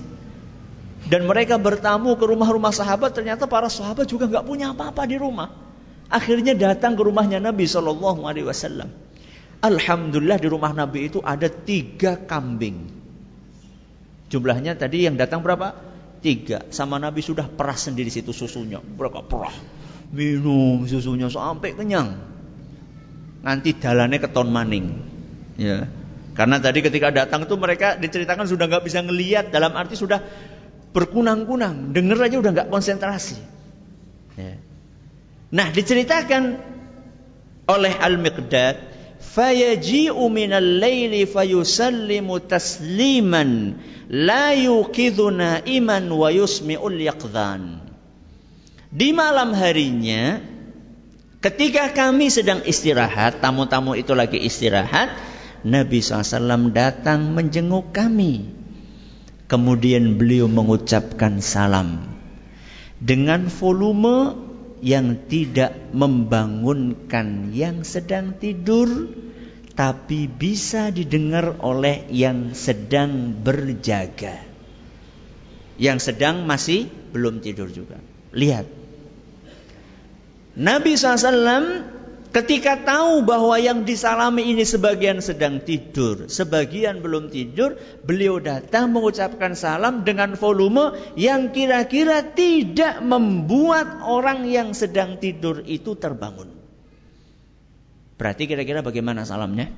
Dan 1.05 1.29
mereka 1.29 1.61
bertamu 1.61 2.17
ke 2.17 2.25
rumah-rumah 2.25 2.73
sahabat, 2.73 3.13
ternyata 3.13 3.45
para 3.45 3.69
sahabat 3.69 4.09
juga 4.09 4.25
nggak 4.25 4.45
punya 4.47 4.73
apa-apa 4.73 5.05
di 5.05 5.19
rumah. 5.19 5.53
Akhirnya 6.09 6.57
datang 6.57 6.97
ke 6.97 7.03
rumahnya 7.05 7.37
Nabi 7.37 7.69
Shallallahu 7.69 8.25
Alaihi 8.25 8.47
Wasallam. 8.47 8.89
Alhamdulillah 9.61 10.37
di 10.41 10.49
rumah 10.49 10.73
Nabi 10.73 11.09
itu 11.09 11.21
ada 11.21 11.49
tiga 11.49 12.17
kambing. 12.17 12.89
Jumlahnya 14.29 14.77
tadi 14.77 15.05
yang 15.05 15.17
datang 15.17 15.45
berapa? 15.45 15.77
Tiga. 16.21 16.65
Sama 16.73 16.97
Nabi 16.97 17.21
sudah 17.21 17.45
perah 17.45 17.77
sendiri 17.77 18.09
situ 18.09 18.33
susunya. 18.33 18.81
Berapa 18.81 19.21
perah? 19.21 19.53
Minum 20.13 20.85
susunya 20.85 21.31
sampai 21.31 21.73
kenyang. 21.73 22.17
Nanti 23.45 23.77
dalannya 23.77 24.17
keton 24.21 24.49
maning. 24.49 24.85
Ya. 25.55 25.87
Karena 26.35 26.59
tadi 26.59 26.83
ketika 26.83 27.15
datang 27.15 27.47
itu 27.47 27.55
mereka 27.55 27.95
diceritakan 27.95 28.43
sudah 28.43 28.67
nggak 28.67 28.83
bisa 28.83 28.99
ngelihat 28.99 29.55
dalam 29.55 29.71
arti 29.71 29.95
sudah 29.95 30.19
berkunang-kunang, 30.91 31.95
denger 31.95 32.19
aja 32.27 32.35
udah 32.39 32.51
nggak 32.51 32.69
konsentrasi. 32.71 33.39
Ya. 34.35 34.59
Nah, 35.55 35.67
diceritakan 35.71 36.59
oleh 37.71 37.93
Al-Miqdad, 37.95 38.75
fayaji'u 39.21 40.27
minal 40.27 40.81
laili 40.81 41.23
fayusallimu 41.23 42.43
tasliman 42.43 43.79
la 44.11 44.51
yuqidhu 44.51 45.31
na'iman 45.31 46.11
wa 46.11 46.29
yusmi'ul 46.33 46.99
yaqdhan. 46.99 47.84
Di 48.95 49.11
malam 49.11 49.51
harinya 49.51 50.39
ketika 51.43 51.91
kami 51.91 52.31
sedang 52.31 52.63
istirahat, 52.63 53.43
tamu-tamu 53.43 53.91
itu 53.99 54.15
lagi 54.15 54.39
istirahat, 54.39 55.11
Nabi 55.67 55.99
SAW 55.99 56.71
datang 56.71 57.35
menjenguk 57.35 57.91
kami. 57.91 58.55
Kemudian 59.51 60.15
beliau 60.15 60.47
mengucapkan 60.47 61.43
salam 61.43 62.07
dengan 63.03 63.51
volume 63.51 64.47
yang 64.79 65.27
tidak 65.27 65.91
membangunkan 65.91 67.51
yang 67.51 67.83
sedang 67.83 68.39
tidur 68.39 69.11
tapi 69.75 70.31
bisa 70.31 70.87
didengar 70.87 71.59
oleh 71.59 72.07
yang 72.09 72.55
sedang 72.55 73.35
berjaga. 73.43 74.39
Yang 75.75 76.15
sedang 76.15 76.47
masih 76.47 76.87
belum 77.11 77.43
tidur 77.43 77.67
juga. 77.67 77.99
Lihat. 78.31 78.84
Nabi 80.55 80.95
SAW 80.95 81.95
Ketika 82.35 82.83
tahu 82.83 83.23
bahwa 83.23 83.55
yang 83.55 83.87
disalami 83.87 84.51
ini 84.51 84.67
sebagian 84.67 85.23
sedang 85.23 85.63
tidur, 85.63 86.27
sebagian 86.27 86.99
belum 86.99 87.31
tidur, 87.31 87.79
beliau 88.03 88.43
datang 88.43 88.91
mengucapkan 88.91 89.55
salam 89.55 90.03
dengan 90.03 90.35
volume 90.35 91.15
yang 91.15 91.55
kira-kira 91.55 92.35
tidak 92.35 92.99
membuat 92.99 94.03
orang 94.03 94.43
yang 94.51 94.75
sedang 94.75 95.15
tidur 95.15 95.63
itu 95.63 95.95
terbangun. 95.95 96.51
Berarti 98.19 98.51
kira-kira 98.51 98.83
bagaimana 98.83 99.23
salamnya? 99.23 99.71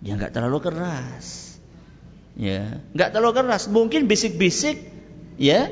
Ya 0.00 0.16
nggak 0.16 0.32
terlalu 0.32 0.72
keras. 0.72 1.60
Ya, 2.32 2.80
nggak 2.96 3.12
terlalu 3.12 3.44
keras. 3.44 3.68
Mungkin 3.68 4.08
bisik-bisik, 4.08 4.88
ya. 5.36 5.68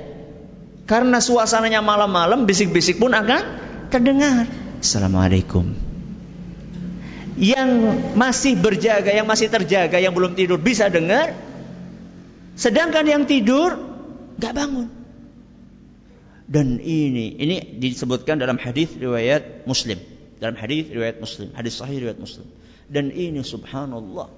Karena 0.89 1.21
suasananya 1.21 1.85
malam-malam, 1.85 2.49
bisik-bisik 2.49 2.97
pun 2.97 3.13
akan 3.13 3.43
terdengar. 3.93 4.49
Assalamualaikum. 4.81 5.77
Yang 7.37 7.71
masih 8.17 8.57
berjaga, 8.57 9.13
yang 9.13 9.29
masih 9.29 9.53
terjaga, 9.53 10.01
yang 10.01 10.17
belum 10.17 10.33
tidur 10.33 10.57
bisa 10.57 10.89
dengar. 10.89 11.37
Sedangkan 12.57 13.05
yang 13.05 13.29
tidur 13.29 13.77
nggak 14.41 14.55
bangun. 14.57 14.89
Dan 16.49 16.81
ini 16.81 17.37
ini 17.37 17.77
disebutkan 17.77 18.41
dalam 18.41 18.57
hadis 18.57 18.97
riwayat 18.97 19.69
Muslim. 19.69 20.01
Dalam 20.41 20.57
hadis 20.57 20.89
riwayat 20.89 21.21
Muslim, 21.21 21.53
hadis 21.53 21.77
sahih 21.77 22.01
riwayat 22.01 22.17
Muslim. 22.17 22.49
Dan 22.89 23.13
ini 23.13 23.45
subhanallah 23.45 24.33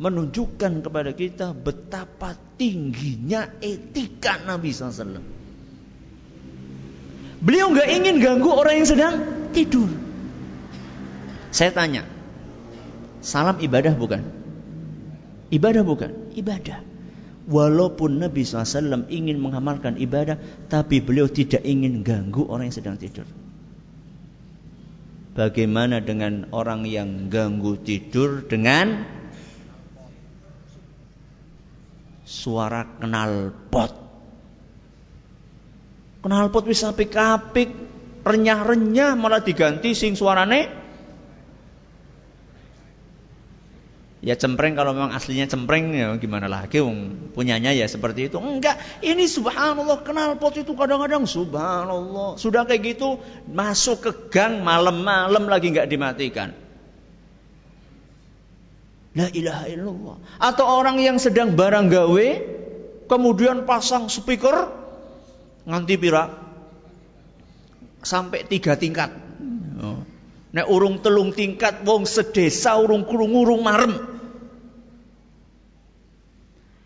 menunjukkan 0.00 0.80
kepada 0.80 1.12
kita 1.12 1.52
betapa 1.52 2.32
tingginya 2.56 3.60
etika 3.60 4.40
Nabi 4.40 4.72
SAW. 4.72 5.39
Beliau 7.40 7.72
nggak 7.72 7.88
ingin 7.88 8.20
ganggu 8.20 8.52
orang 8.52 8.84
yang 8.84 8.88
sedang 8.88 9.14
tidur. 9.56 9.88
Saya 11.50 11.72
tanya, 11.72 12.04
salam 13.24 13.58
ibadah 13.58 13.96
bukan? 13.96 14.22
Ibadah 15.50 15.82
bukan? 15.82 16.36
Ibadah. 16.36 16.84
Walaupun 17.50 18.22
Nabi 18.22 18.46
SAW 18.46 19.10
ingin 19.10 19.42
mengamalkan 19.42 19.98
ibadah, 19.98 20.38
tapi 20.70 21.02
beliau 21.02 21.26
tidak 21.26 21.66
ingin 21.66 22.06
ganggu 22.06 22.46
orang 22.46 22.70
yang 22.70 22.76
sedang 22.76 22.96
tidur. 23.00 23.26
Bagaimana 25.34 26.04
dengan 26.04 26.52
orang 26.52 26.84
yang 26.86 27.32
ganggu 27.32 27.80
tidur 27.80 28.44
dengan 28.46 29.02
suara 32.28 32.86
kenal 33.00 33.50
pot? 33.72 34.09
Kenal 36.20 36.52
pot 36.52 36.68
bisa 36.68 36.92
apik-apik, 36.92 37.72
renyah-renyah 38.24 39.16
malah 39.16 39.40
diganti 39.40 39.96
sing 39.96 40.12
suarane 40.12 40.80
Ya 44.20 44.36
cempreng 44.36 44.76
kalau 44.76 44.92
memang 44.92 45.16
aslinya 45.16 45.48
cempreng 45.48 45.96
ya 45.96 46.12
gimana 46.20 46.44
lagi 46.44 46.76
wong 46.76 47.32
punyanya 47.32 47.72
ya 47.72 47.88
seperti 47.88 48.28
itu. 48.28 48.36
Enggak, 48.36 48.76
ini 49.00 49.24
subhanallah 49.24 50.04
kenal 50.04 50.36
pot 50.36 50.52
itu 50.60 50.76
kadang-kadang 50.76 51.24
subhanallah. 51.24 52.36
Sudah 52.36 52.68
kayak 52.68 52.84
gitu 52.84 53.16
masuk 53.48 54.04
ke 54.04 54.10
gang 54.28 54.60
malam-malam 54.60 55.48
lagi 55.48 55.72
enggak 55.72 55.88
dimatikan. 55.88 56.52
La 59.16 59.32
ilaha 59.32 59.64
illallah. 59.72 60.16
Atau 60.36 60.68
orang 60.68 61.00
yang 61.00 61.16
sedang 61.16 61.56
barang 61.56 61.88
gawe 61.88 62.28
kemudian 63.08 63.64
pasang 63.64 64.12
speaker 64.12 64.68
nganti 65.68 65.94
pira? 66.00 66.50
sampai 68.02 68.48
tiga 68.48 68.76
tingkat. 68.76 69.12
Oh. 69.80 70.00
Nek 70.50 70.66
urung 70.66 70.98
telung 70.98 71.30
tingkat 71.30 71.86
wong 71.86 72.08
sedesa 72.08 72.74
urung 72.80 73.06
kurung 73.06 73.32
urung 73.36 73.62
marem. 73.62 73.94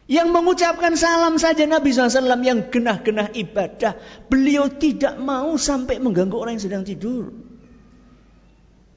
Yang 0.05 0.29
mengucapkan 0.37 1.01
salam 1.01 1.41
saja 1.41 1.64
Nabi 1.64 1.89
SAW 1.89 2.29
yang 2.45 2.68
genah-genah 2.68 3.33
ibadah. 3.33 3.97
Beliau 4.29 4.68
tidak 4.68 5.16
mau 5.16 5.57
sampai 5.57 5.97
mengganggu 5.97 6.37
orang 6.37 6.61
yang 6.61 6.64
sedang 6.68 6.85
tidur. 6.85 7.33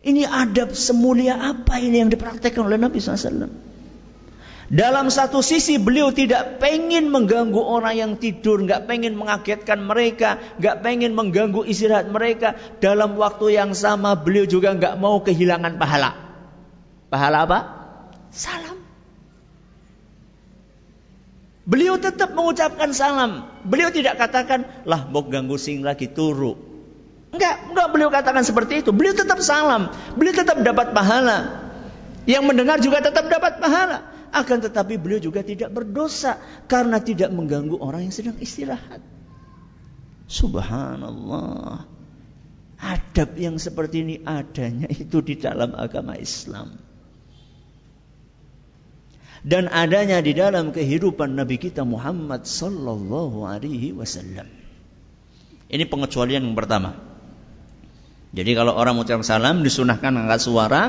Ini 0.03 0.27
adab 0.27 0.75
semulia 0.75 1.39
apa 1.39 1.79
ini 1.79 2.03
yang 2.03 2.11
dipraktekkan 2.11 2.67
oleh 2.67 2.75
Nabi 2.75 2.99
SAW. 2.99 3.47
Dalam 4.67 5.07
satu 5.07 5.39
sisi 5.39 5.79
beliau 5.79 6.11
tidak 6.11 6.59
pengen 6.59 7.07
mengganggu 7.07 7.59
orang 7.63 7.95
yang 7.95 8.11
tidur, 8.19 8.59
nggak 8.59 8.83
pengen 8.83 9.15
mengagetkan 9.15 9.79
mereka, 9.79 10.43
nggak 10.59 10.83
pengen 10.83 11.15
mengganggu 11.15 11.63
istirahat 11.63 12.11
mereka. 12.11 12.59
Dalam 12.83 13.15
waktu 13.15 13.55
yang 13.55 13.71
sama 13.71 14.19
beliau 14.19 14.43
juga 14.43 14.75
nggak 14.75 14.99
mau 14.99 15.23
kehilangan 15.23 15.79
pahala. 15.79 16.11
Pahala 17.07 17.47
apa? 17.47 17.59
Salam. 18.27 18.75
Beliau 21.63 21.95
tetap 21.95 22.35
mengucapkan 22.35 22.91
salam. 22.91 23.47
Beliau 23.63 23.87
tidak 23.87 24.19
katakan, 24.19 24.67
lah 24.83 25.07
mau 25.07 25.23
ganggu 25.23 25.55
sing 25.55 25.79
lagi 25.79 26.11
turu. 26.11 26.59
Enggak, 27.31 27.71
enggak 27.71 27.87
beliau 27.95 28.11
katakan 28.11 28.43
seperti 28.43 28.83
itu. 28.83 28.91
Beliau 28.91 29.15
tetap 29.15 29.39
salam. 29.39 29.95
Beliau 30.19 30.35
tetap 30.35 30.59
dapat 30.59 30.91
pahala. 30.91 31.71
Yang 32.27 32.43
mendengar 32.43 32.83
juga 32.83 32.99
tetap 32.99 33.31
dapat 33.31 33.63
pahala. 33.63 34.16
Akan 34.31 34.59
tetapi 34.59 34.99
beliau 34.99 35.19
juga 35.23 35.41
tidak 35.41 35.71
berdosa 35.71 36.37
karena 36.67 36.99
tidak 36.99 37.31
mengganggu 37.31 37.79
orang 37.79 38.09
yang 38.09 38.15
sedang 38.15 38.37
istirahat. 38.39 38.99
Subhanallah. 40.27 41.87
Adab 42.77 43.33
yang 43.41 43.57
seperti 43.57 44.05
ini 44.05 44.15
adanya 44.21 44.85
itu 44.91 45.17
di 45.25 45.39
dalam 45.39 45.73
agama 45.73 46.13
Islam. 46.13 46.77
Dan 49.47 49.71
adanya 49.71 50.19
di 50.19 50.35
dalam 50.35 50.75
kehidupan 50.75 51.39
Nabi 51.39 51.57
kita 51.57 51.87
Muhammad 51.87 52.43
sallallahu 52.43 53.47
alaihi 53.47 53.95
wasallam. 53.95 54.45
Ini 55.71 55.83
pengecualian 55.87 56.51
yang 56.51 56.57
pertama. 56.57 56.99
Jadi 58.35 58.51
kalau 58.53 58.75
orang 58.75 58.99
mengucapkan 58.99 59.23
salam 59.23 59.63
disunahkan 59.63 60.13
angkat 60.13 60.39
suara 60.43 60.81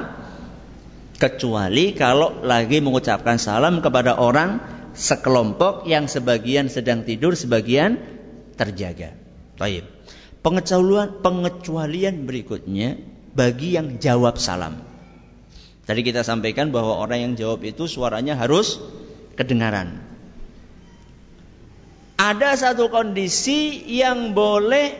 kecuali 1.18 1.92
kalau 1.98 2.40
lagi 2.46 2.78
mengucapkan 2.78 3.36
salam 3.36 3.82
kepada 3.82 4.16
orang 4.16 4.62
sekelompok 4.94 5.84
yang 5.90 6.06
sebagian 6.06 6.70
sedang 6.70 7.02
tidur, 7.02 7.34
sebagian 7.34 7.98
terjaga. 8.54 9.14
Baik. 9.58 9.86
Pengecualian, 10.42 11.18
pengecualian 11.18 12.14
berikutnya 12.24 13.02
bagi 13.34 13.74
yang 13.74 13.98
jawab 13.98 14.38
salam. 14.38 14.82
Tadi 15.84 16.00
kita 16.06 16.22
sampaikan 16.22 16.70
bahwa 16.70 17.00
orang 17.02 17.18
yang 17.30 17.34
jawab 17.34 17.66
itu 17.66 17.90
suaranya 17.90 18.38
harus 18.38 18.78
kedengaran. 19.34 19.98
Ada 22.18 22.58
satu 22.58 22.90
kondisi 22.90 23.78
yang 23.86 24.34
boleh 24.34 24.98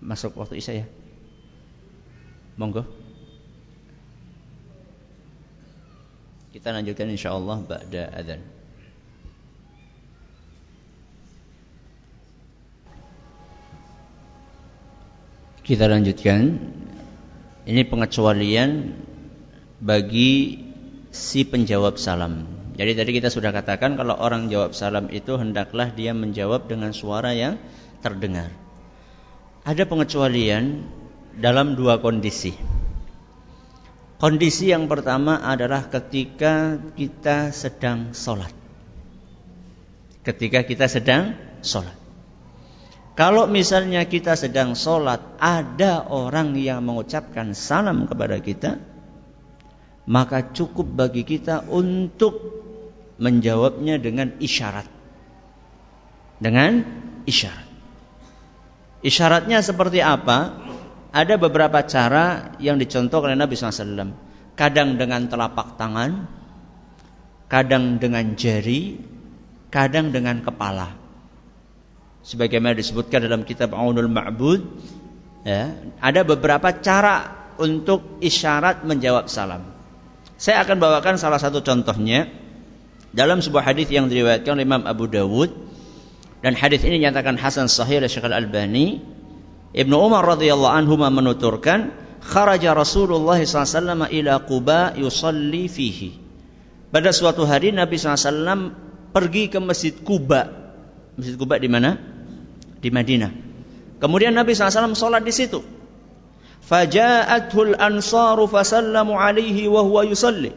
masuk 0.00 0.32
waktu 0.40 0.58
isya 0.58 0.74
ya. 0.84 0.86
Monggo. 2.60 2.84
Kita 6.52 6.76
lanjutkan 6.76 7.08
insyaallah 7.08 7.64
ba'da 7.64 8.12
adzan. 8.12 8.44
Kita 15.64 15.88
lanjutkan. 15.88 16.60
Ini 17.64 17.86
pengecualian 17.88 18.92
bagi 19.80 20.60
si 21.08 21.48
penjawab 21.48 21.96
salam. 21.96 22.44
Jadi 22.76 22.92
tadi 22.92 23.10
kita 23.16 23.32
sudah 23.32 23.56
katakan 23.56 23.96
kalau 23.96 24.20
orang 24.20 24.52
jawab 24.52 24.76
salam 24.76 25.08
itu 25.08 25.40
hendaklah 25.40 25.88
dia 25.96 26.12
menjawab 26.12 26.68
dengan 26.68 26.92
suara 26.92 27.32
yang 27.32 27.56
terdengar. 28.04 28.52
Ada 29.64 29.88
pengecualian 29.88 30.99
dalam 31.36 31.78
dua 31.78 32.02
kondisi. 32.02 32.54
Kondisi 34.20 34.68
yang 34.68 34.84
pertama 34.84 35.40
adalah 35.40 35.88
ketika 35.88 36.76
kita 36.92 37.56
sedang 37.56 38.12
sholat. 38.12 38.52
Ketika 40.20 40.60
kita 40.68 40.92
sedang 40.92 41.32
sholat. 41.64 41.96
Kalau 43.16 43.48
misalnya 43.48 44.04
kita 44.04 44.36
sedang 44.36 44.76
sholat, 44.76 45.20
ada 45.40 46.04
orang 46.08 46.52
yang 46.56 46.84
mengucapkan 46.84 47.56
salam 47.56 48.04
kepada 48.04 48.36
kita, 48.40 48.80
maka 50.08 50.52
cukup 50.52 50.88
bagi 50.88 51.24
kita 51.24 51.68
untuk 51.68 52.60
menjawabnya 53.20 54.00
dengan 54.00 54.36
isyarat. 54.40 54.88
Dengan 56.40 56.84
isyarat. 57.28 57.68
Isyaratnya 59.00 59.64
seperti 59.64 60.04
apa? 60.04 60.69
Ada 61.10 61.34
beberapa 61.38 61.82
cara 61.86 62.54
yang 62.62 62.78
dicontohkan 62.78 63.34
oleh 63.34 63.40
Nabi 63.42 63.54
SAW. 63.58 64.14
Kadang 64.54 64.94
dengan 65.00 65.26
telapak 65.26 65.74
tangan, 65.74 66.28
kadang 67.50 67.98
dengan 67.98 68.38
jari, 68.38 69.00
kadang 69.72 70.14
dengan 70.14 70.42
kepala. 70.42 70.98
sebagaimana 72.20 72.76
disebutkan 72.76 73.24
dalam 73.24 73.48
kitab 73.48 73.72
Aunul 73.72 74.12
Ma'bud 74.12 74.60
ya, 75.40 75.72
ada 76.04 76.20
beberapa 76.20 76.68
cara 76.76 77.48
untuk 77.56 78.20
isyarat 78.20 78.84
menjawab 78.84 79.28
salam. 79.32 79.72
Saya 80.36 80.64
akan 80.64 80.76
bawakan 80.80 81.16
salah 81.16 81.40
satu 81.40 81.64
contohnya 81.64 82.28
dalam 83.12 83.40
sebuah 83.40 83.72
hadis 83.72 83.88
yang 83.88 84.08
diriwayatkan 84.08 84.52
oleh 84.52 84.64
Imam 84.68 84.84
Abu 84.84 85.08
Dawud 85.08 85.52
dan 86.40 86.56
hadis 86.56 86.80
ini 86.88 87.04
dinyatakan 87.04 87.36
hasan 87.36 87.68
sahih 87.68 88.00
oleh 88.00 88.08
Syekh 88.08 88.24
Al-Albani. 88.24 89.19
Ibnu 89.70 89.94
Umar 89.94 90.26
radhiyallahu 90.26 90.74
anhu 90.74 90.94
menuturkan, 90.98 91.94
"Kharaja 92.26 92.74
Rasulullah 92.74 93.38
SAW 93.38 94.10
ila 94.10 94.42
Quba 94.42 94.98
yusalli 94.98 95.70
fihi." 95.70 96.10
Pada 96.90 97.14
suatu 97.14 97.46
hari 97.46 97.70
Nabi 97.70 97.94
SAW 97.94 98.74
pergi 99.14 99.46
ke 99.46 99.62
Masjid 99.62 99.94
Kuba. 99.94 100.50
Masjid 101.14 101.38
Kuba 101.38 101.62
di 101.62 101.70
mana? 101.70 101.94
Di 102.82 102.90
Madinah. 102.90 103.30
Kemudian 104.02 104.34
Nabi 104.34 104.58
SAW 104.58 104.98
sholat 104.98 105.22
di 105.22 105.30
situ. 105.30 105.62
Faja'athul 106.66 107.78
ansaru 107.78 108.50
fasallamu 108.50 109.14
alaihi 109.14 109.70
wa 109.70 109.86
huwa 109.86 110.02
yusalli. 110.02 110.50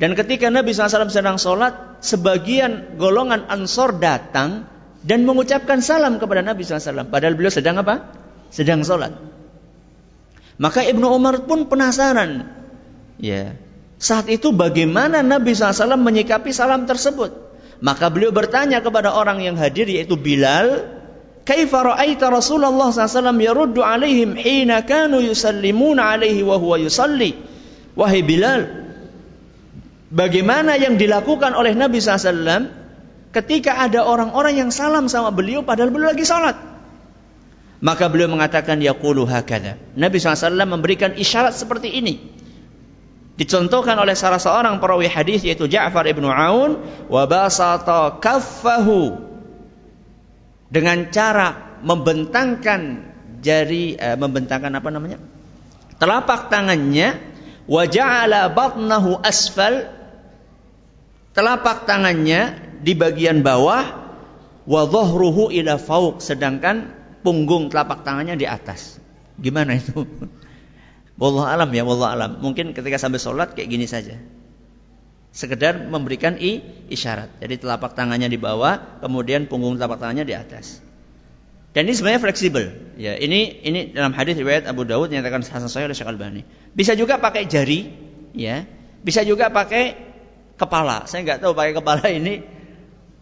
Dan 0.00 0.16
ketika 0.16 0.48
Nabi 0.48 0.72
SAW 0.72 1.12
sedang 1.12 1.36
sholat, 1.36 2.00
sebagian 2.00 2.96
golongan 2.96 3.44
ansor 3.52 4.00
datang 4.00 4.64
dan 5.00 5.24
mengucapkan 5.24 5.80
salam 5.80 6.20
kepada 6.20 6.44
Nabi 6.44 6.60
SAW. 6.64 7.08
Padahal 7.08 7.34
beliau 7.36 7.52
sedang 7.52 7.80
apa? 7.80 8.12
Sedang 8.52 8.84
sholat. 8.84 9.16
Maka 10.60 10.84
Ibnu 10.84 11.08
Umar 11.08 11.48
pun 11.48 11.64
penasaran. 11.72 12.44
Ya, 13.16 13.56
saat 14.00 14.28
itu 14.32 14.52
bagaimana 14.52 15.20
Nabi 15.20 15.52
SAW 15.56 15.96
menyikapi 16.00 16.52
salam 16.52 16.84
tersebut? 16.84 17.32
Maka 17.80 18.12
beliau 18.12 18.32
bertanya 18.32 18.84
kepada 18.84 19.12
orang 19.12 19.40
yang 19.40 19.56
hadir 19.56 19.88
yaitu 19.88 20.20
Bilal, 20.20 21.00
Kaifa 21.48 21.80
ra'aita 21.80 22.28
Rasulullah 22.28 22.92
SAW 22.92 23.40
yaruddu 23.40 23.80
alaihim 23.80 24.36
hina 24.36 24.84
kanu 24.84 25.24
yusallimuna 25.24 26.12
alaihi 26.12 26.44
wa 26.44 26.60
yusalli? 26.76 27.32
Wahai 27.96 28.20
Bilal, 28.20 28.68
bagaimana 30.12 30.76
yang 30.76 31.00
dilakukan 31.00 31.56
oleh 31.56 31.72
Nabi 31.72 32.00
SAW 32.04 32.79
ketika 33.30 33.82
ada 33.82 34.06
orang-orang 34.06 34.58
yang 34.58 34.70
salam 34.74 35.06
sama 35.06 35.30
beliau 35.34 35.62
padahal 35.62 35.90
beliau 35.90 36.12
lagi 36.14 36.26
salat? 36.26 36.58
Maka 37.80 38.12
beliau 38.12 38.28
mengatakan 38.28 38.76
yaqulu 38.84 39.24
hakada. 39.24 39.80
Nabi 39.96 40.20
SAW 40.20 40.52
memberikan 40.68 41.16
isyarat 41.16 41.56
seperti 41.56 41.96
ini. 41.96 42.20
Dicontohkan 43.40 43.96
oleh 43.96 44.12
salah 44.12 44.36
seorang 44.36 44.84
perawi 44.84 45.08
hadis 45.08 45.40
yaitu 45.48 45.64
Ja'far 45.64 46.04
ibnu 46.04 46.28
Aun 46.28 46.76
wa 47.08 47.24
basata 47.24 48.20
kaffahu 48.20 49.16
dengan 50.68 51.08
cara 51.08 51.80
membentangkan 51.80 53.08
jari 53.40 53.96
eh, 53.96 54.16
membentangkan 54.20 54.76
apa 54.76 54.88
namanya? 54.92 55.18
telapak 56.00 56.48
tangannya 56.48 57.20
wa 57.68 57.84
ja'ala 57.84 58.48
batnahu 58.50 59.20
asfal 59.20 59.92
telapak 61.36 61.84
tangannya 61.84 62.69
di 62.80 62.92
bagian 62.96 63.44
bawah 63.44 63.84
wa 64.64 64.82
dhahruhu 64.88 65.52
ila 65.52 65.76
fauq 65.76 66.20
sedangkan 66.24 66.92
punggung 67.20 67.68
telapak 67.68 68.02
tangannya 68.02 68.36
di 68.36 68.48
atas. 68.48 69.00
Gimana 69.40 69.76
itu? 69.76 70.04
Wallah 71.20 71.52
alam 71.52 71.68
ya, 71.76 71.84
wallah 71.84 72.16
alam. 72.16 72.40
Mungkin 72.40 72.72
ketika 72.72 72.96
sampai 72.96 73.20
sholat 73.20 73.52
kayak 73.52 73.68
gini 73.68 73.84
saja 73.84 74.16
sekedar 75.30 75.78
memberikan 75.78 76.36
i, 76.38 76.62
isyarat. 76.90 77.38
Jadi 77.38 77.62
telapak 77.62 77.94
tangannya 77.94 78.26
di 78.26 78.38
bawah, 78.38 79.00
kemudian 79.02 79.46
punggung 79.46 79.78
telapak 79.78 80.02
tangannya 80.02 80.26
di 80.26 80.34
atas. 80.34 80.82
Dan 81.70 81.86
ini 81.86 81.94
sebenarnya 81.94 82.18
fleksibel. 82.18 82.64
Ya, 82.98 83.14
ini 83.14 83.62
ini 83.62 83.94
dalam 83.94 84.10
hadis 84.10 84.34
riwayat 84.34 84.66
Abu 84.66 84.82
Dawud 84.82 85.06
nyatakan 85.06 85.46
hasan 85.46 85.70
sahih 85.70 85.86
oleh 85.86 85.94
Syekh 85.94 86.10
Albani. 86.10 86.42
Bisa 86.74 86.98
juga 86.98 87.22
pakai 87.22 87.46
jari, 87.46 87.86
ya. 88.34 88.66
Bisa 89.06 89.22
juga 89.22 89.54
pakai 89.54 89.94
kepala. 90.58 91.06
Saya 91.06 91.22
nggak 91.22 91.46
tahu 91.46 91.54
pakai 91.54 91.72
kepala 91.78 92.10
ini 92.10 92.42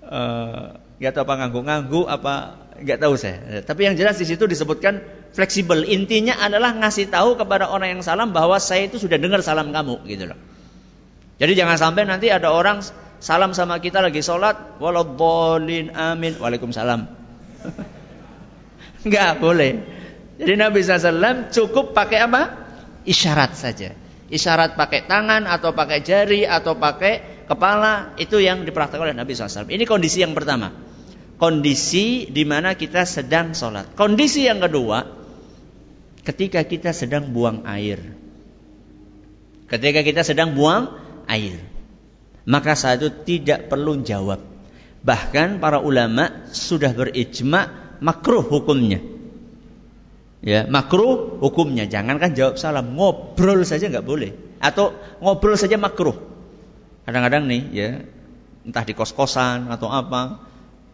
uh, 0.08 0.74
nggak 0.98 1.12
tahu 1.14 1.22
apa 1.28 1.34
nganggu-nganggu 1.44 2.00
apa 2.10 2.34
nggak 2.82 2.98
tahu 2.98 3.14
saya. 3.14 3.62
Tapi 3.62 3.86
yang 3.86 3.94
jelas 3.94 4.18
di 4.18 4.26
situ 4.26 4.48
disebutkan 4.48 5.02
fleksibel. 5.36 5.86
Intinya 5.86 6.38
adalah 6.40 6.74
ngasih 6.74 7.10
tahu 7.10 7.38
kepada 7.38 7.70
orang 7.70 7.98
yang 7.98 8.02
salam 8.02 8.34
bahwa 8.34 8.58
saya 8.58 8.90
itu 8.90 8.98
sudah 8.98 9.18
dengar 9.20 9.44
salam 9.44 9.70
kamu, 9.70 10.02
gitu 10.08 10.30
loh. 10.30 10.38
Jadi 11.38 11.52
jangan 11.54 11.78
sampai 11.78 12.02
nanti 12.02 12.34
ada 12.34 12.50
orang 12.50 12.82
salam 13.22 13.54
sama 13.54 13.78
kita 13.78 14.02
lagi 14.02 14.22
sholat, 14.22 14.78
waladhalin 14.82 15.94
amin, 15.94 16.34
waalaikumsalam. 16.38 17.06
Enggak 19.06 19.38
boleh. 19.38 19.72
Jadi 20.38 20.54
Nabi 20.54 20.78
SAW 20.82 21.50
cukup 21.50 21.94
pakai 21.94 22.18
apa? 22.26 22.42
Isyarat 23.06 23.54
saja. 23.54 23.94
Isyarat 24.28 24.74
pakai 24.74 25.06
tangan 25.06 25.46
atau 25.46 25.74
pakai 25.74 26.02
jari 26.02 26.42
atau 26.46 26.78
pakai 26.78 27.37
kepala 27.48 28.14
itu 28.20 28.36
yang 28.38 28.62
dipraktikkan 28.68 29.08
oleh 29.08 29.16
Nabi 29.16 29.32
SAW. 29.32 29.72
Ini 29.72 29.88
kondisi 29.88 30.20
yang 30.20 30.36
pertama. 30.36 30.70
Kondisi 31.40 32.28
di 32.28 32.44
mana 32.44 32.76
kita 32.76 33.08
sedang 33.08 33.56
sholat. 33.56 33.96
Kondisi 33.96 34.44
yang 34.44 34.60
kedua, 34.60 35.06
ketika 36.22 36.60
kita 36.68 36.92
sedang 36.92 37.32
buang 37.32 37.64
air. 37.64 38.02
Ketika 39.70 40.04
kita 40.04 40.22
sedang 40.26 40.52
buang 40.52 40.92
air. 41.24 41.56
Maka 42.48 42.76
saat 42.76 43.00
itu 43.00 43.10
tidak 43.24 43.68
perlu 43.72 44.00
jawab. 44.04 44.40
Bahkan 45.04 45.62
para 45.62 45.78
ulama 45.78 46.48
sudah 46.50 46.92
berijma 46.92 47.94
makruh 48.00 48.42
hukumnya. 48.44 48.98
Ya, 50.42 50.64
makruh 50.66 51.38
hukumnya. 51.42 51.86
Jangankan 51.86 52.34
jawab 52.34 52.54
salam, 52.56 52.94
ngobrol 52.94 53.62
saja 53.66 53.90
nggak 53.90 54.06
boleh. 54.06 54.32
Atau 54.58 54.94
ngobrol 55.22 55.58
saja 55.58 55.78
makruh. 55.78 56.37
Kadang-kadang 57.08 57.48
nih, 57.48 57.62
ya, 57.72 57.90
entah 58.68 58.84
di 58.84 58.92
kos-kosan 58.92 59.72
atau 59.72 59.88
apa, 59.88 60.44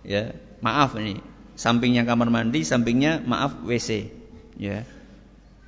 ya, 0.07 0.31
maaf 0.63 0.95
ini, 0.95 1.19
sampingnya 1.59 2.07
kamar 2.07 2.31
mandi, 2.31 2.63
sampingnya 2.63 3.19
maaf 3.27 3.67
WC, 3.67 4.15
ya. 4.55 4.87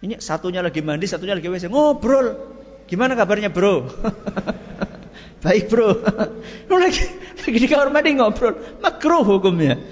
Ini 0.06 0.22
satunya 0.22 0.62
lagi 0.62 0.86
mandi, 0.86 1.10
satunya 1.10 1.34
lagi 1.34 1.50
WC, 1.50 1.66
ngobrol. 1.66 2.38
Gimana 2.86 3.18
kabarnya 3.18 3.50
bro? 3.50 3.90
Baik 5.42 5.66
bro. 5.66 5.98
Lu 6.70 6.78
lagi, 6.78 7.02
lagi 7.42 7.58
di 7.58 7.66
kamar 7.66 7.90
mandi 7.90 8.14
ngobrol. 8.14 8.78
Makruh 8.78 9.26
hukumnya. 9.26 9.82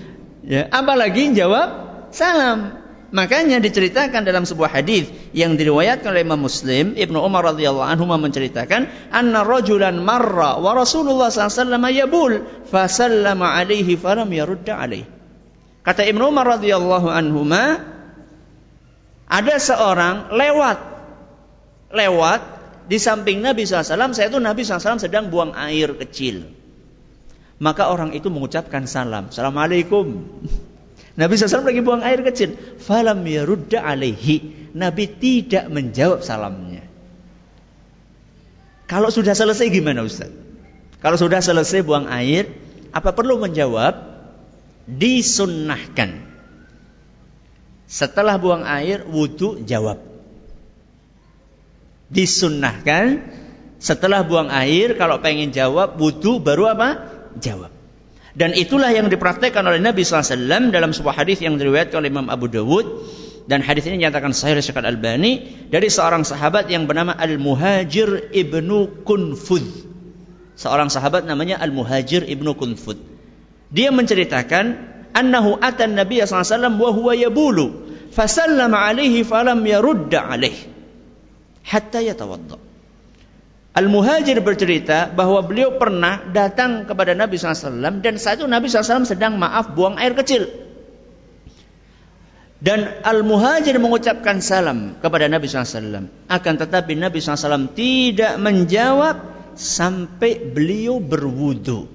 Ya, 0.47 0.71
apalagi 0.71 1.35
jawab 1.35 1.67
salam. 2.15 2.84
Makanya 3.15 3.62
diceritakan 3.62 4.27
dalam 4.27 4.43
sebuah 4.43 4.75
hadis 4.75 5.07
yang 5.31 5.55
diriwayatkan 5.55 6.11
oleh 6.11 6.27
Imam 6.27 6.43
Muslim, 6.43 6.99
Ibnu 6.99 7.15
Umar 7.23 7.47
radhiyallahu 7.55 7.87
anhu 7.87 8.11
menceritakan, 8.11 9.15
"Anna 9.15 9.47
rajulan 9.47 10.03
marra 10.03 10.59
wa 10.59 10.75
Rasulullah 10.75 11.31
alaihi 11.31 12.03
yabul, 12.03 12.43
fa 12.67 12.91
sallama 12.91 13.55
alaihi 13.55 13.95
falam 13.95 14.27
yarudda 14.27 14.75
alaihi." 14.75 15.07
Kata 15.87 16.03
Ibnu 16.03 16.27
Umar 16.27 16.59
radhiyallahu 16.59 17.07
anhu, 17.07 17.47
ada 19.31 19.55
seorang 19.62 20.35
lewat 20.35 20.79
lewat 21.95 22.41
di 22.91 22.99
samping 22.99 23.47
Nabi 23.47 23.62
SAW, 23.62 24.11
saya 24.11 24.27
itu 24.27 24.43
Nabi 24.43 24.67
SAW 24.67 24.99
sedang 24.99 25.31
buang 25.31 25.55
air 25.55 25.95
kecil. 26.03 26.51
Maka 27.62 27.95
orang 27.95 28.11
itu 28.11 28.27
mengucapkan 28.27 28.91
salam. 28.91 29.31
Assalamualaikum. 29.31 30.27
Nabi 31.15 31.39
SAW 31.39 31.62
lagi 31.62 31.83
buang 31.83 32.03
air 32.03 32.21
kecil. 32.27 32.59
Falam 32.83 33.23
yarudda 33.23 33.87
alaihi. 33.87 34.71
Nabi 34.75 35.07
tidak 35.07 35.71
menjawab 35.71 36.27
salamnya. 36.27 36.83
Kalau 38.91 39.09
sudah 39.15 39.33
selesai 39.33 39.71
gimana 39.71 40.03
Ustaz? 40.03 40.35
Kalau 40.99 41.15
sudah 41.15 41.39
selesai 41.39 41.87
buang 41.87 42.11
air, 42.11 42.51
apa 42.91 43.15
perlu 43.15 43.39
menjawab? 43.39 44.15
Disunnahkan. 44.91 46.35
Setelah 47.87 48.37
buang 48.37 48.67
air, 48.67 49.07
wudhu 49.07 49.62
jawab 49.65 50.15
disunnahkan 52.15 53.27
setelah 53.83 54.25
buang 54.25 54.49
air 54.55 54.97
kalau 54.97 55.21
pengen 55.21 55.51
jawab 55.51 55.99
wudhu 55.99 56.41
baru 56.41 56.73
apa? 56.73 56.89
Jawab. 57.43 57.75
Dan 58.35 58.51
itulah 58.59 58.91
yang 58.91 59.07
dipraktekkan 59.07 59.62
oleh 59.62 59.78
Nabi 59.78 60.03
SAW 60.03 60.74
dalam 60.74 60.91
sebuah 60.91 61.22
hadis 61.22 61.39
yang 61.39 61.55
diriwayatkan 61.55 62.03
oleh 62.03 62.11
Imam 62.11 62.26
Abu 62.26 62.51
Dawud 62.51 62.87
dan 63.45 63.61
hadis 63.61 63.85
ini 63.87 64.01
dinyatakan 64.01 64.32
sahih 64.32 64.57
oleh 64.57 64.64
Al-Albani 64.64 65.32
dari 65.68 65.93
seorang 65.93 66.24
sahabat 66.24 66.66
yang 66.72 66.89
bernama 66.89 67.12
Al-Muhajir 67.12 68.32
ibnu 68.32 69.05
Kunfud. 69.05 69.62
Seorang 70.57 70.89
sahabat 70.89 71.28
namanya 71.28 71.61
Al-Muhajir 71.61 72.24
ibnu 72.24 72.57
Kunfud. 72.57 72.97
Dia 73.68 73.93
menceritakan 73.93 74.64
annahu 75.12 75.61
atan 75.61 75.93
Nabi 75.93 76.24
SAW 76.24 76.74
wa 76.80 76.91
huwa 76.91 77.12
yabulu 77.12 77.85
fasallama 78.11 78.80
alaihi 78.80 79.22
falam 79.28 79.61
yarudda 79.61 80.24
alaihi 80.24 80.64
hatta 81.68 82.01
yatawadda. 82.01 82.64
Al-Muhajir 83.75 84.39
bercerita 84.39 85.11
bahwa 85.11 85.43
beliau 85.43 85.75
pernah 85.75 86.22
datang 86.31 86.87
kepada 86.87 87.11
Nabi 87.18 87.35
SAW 87.35 87.99
dan 87.99 88.14
saat 88.22 88.39
itu 88.39 88.47
Nabi 88.47 88.70
SAW 88.70 89.03
sedang 89.03 89.35
maaf 89.35 89.75
buang 89.75 89.99
air 89.99 90.14
kecil. 90.14 90.47
Dan 92.62 93.03
Al-Muhajir 93.03 93.75
mengucapkan 93.83 94.39
salam 94.39 94.97
kepada 95.03 95.27
Nabi 95.27 95.51
SAW. 95.51 96.07
Akan 96.31 96.55
tetapi 96.55 96.95
Nabi 96.95 97.18
SAW 97.18 97.75
tidak 97.75 98.39
menjawab 98.39 99.20
sampai 99.59 100.39
beliau 100.55 101.03
berwudu. 101.03 101.91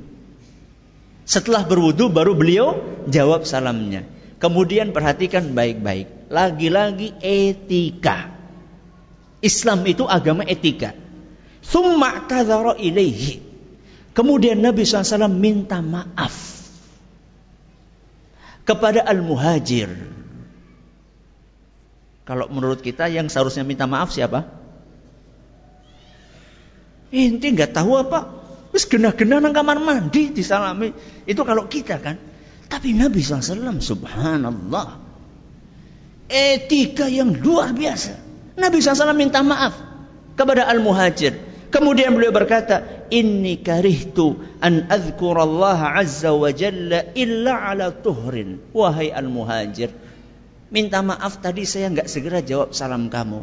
Setelah 1.24 1.64
berwudu 1.64 2.12
baru 2.12 2.36
beliau 2.36 2.76
jawab 3.08 3.48
salamnya. 3.48 4.04
Kemudian 4.44 4.92
perhatikan 4.92 5.56
baik-baik. 5.56 6.28
Lagi-lagi 6.28 7.16
etika. 7.24 8.36
Islam 9.40 9.88
itu 9.88 10.04
agama 10.04 10.44
etika. 10.44 10.92
Thumma 11.64 12.30
kadhara 12.30 12.76
ilaihi. 12.80 13.42
Kemudian 14.16 14.60
Nabi 14.60 14.84
SAW 14.84 15.32
minta 15.32 15.80
maaf 15.80 16.36
kepada 18.68 19.06
Al-Muhajir 19.06 20.20
kalau 22.30 22.46
menurut 22.46 22.86
kita 22.86 23.10
yang 23.10 23.26
seharusnya 23.26 23.66
minta 23.66 23.90
maaf 23.90 24.14
siapa? 24.14 24.46
Inti 27.10 27.58
nggak 27.58 27.74
tahu 27.74 28.06
apa. 28.06 28.38
Wis 28.70 28.86
genah-genah 28.86 29.42
nang 29.42 29.50
kamar 29.50 29.82
mandi 29.82 30.30
disalami. 30.30 30.94
Itu 31.26 31.42
kalau 31.42 31.66
kita 31.66 31.98
kan. 31.98 32.22
Tapi 32.70 32.94
Nabi 32.94 33.26
SAW 33.26 33.82
subhanallah. 33.82 35.02
Etika 36.30 37.10
yang 37.10 37.34
luar 37.34 37.74
biasa. 37.74 38.14
Nabi 38.62 38.78
SAW 38.78 39.18
minta 39.18 39.42
maaf 39.42 39.74
kepada 40.38 40.70
al-muhajir. 40.70 41.34
Kemudian 41.70 42.18
beliau 42.18 42.34
berkata, 42.34 43.06
Inni 43.14 43.62
karihtu 43.62 44.42
an 44.62 44.90
azkurallaha 44.90 45.98
azza 46.02 46.34
wa 46.34 46.50
jalla 46.50 47.14
illa 47.14 47.70
ala 47.70 47.94
tuhrin. 47.94 48.62
Wahai 48.74 49.14
al-muhajir, 49.14 49.94
Minta 50.70 51.02
maaf 51.02 51.42
tadi 51.42 51.66
saya 51.66 51.90
nggak 51.90 52.06
segera 52.06 52.46
jawab 52.46 52.78
salam 52.78 53.10
kamu. 53.10 53.42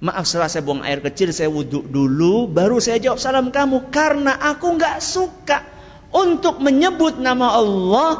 Maaf 0.00 0.24
setelah 0.24 0.48
saya 0.48 0.62
buang 0.62 0.86
air 0.86 1.02
kecil, 1.02 1.34
saya 1.34 1.50
wudhu 1.50 1.82
dulu, 1.84 2.46
baru 2.46 2.78
saya 2.78 3.02
jawab 3.02 3.18
salam 3.18 3.50
kamu. 3.50 3.90
Karena 3.90 4.38
aku 4.38 4.78
nggak 4.78 5.02
suka 5.02 5.66
untuk 6.14 6.62
menyebut 6.62 7.18
nama 7.18 7.58
Allah 7.58 8.10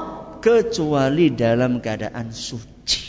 kecuali 0.43 1.31
dalam 1.31 1.79
keadaan 1.79 2.35
suci. 2.35 3.03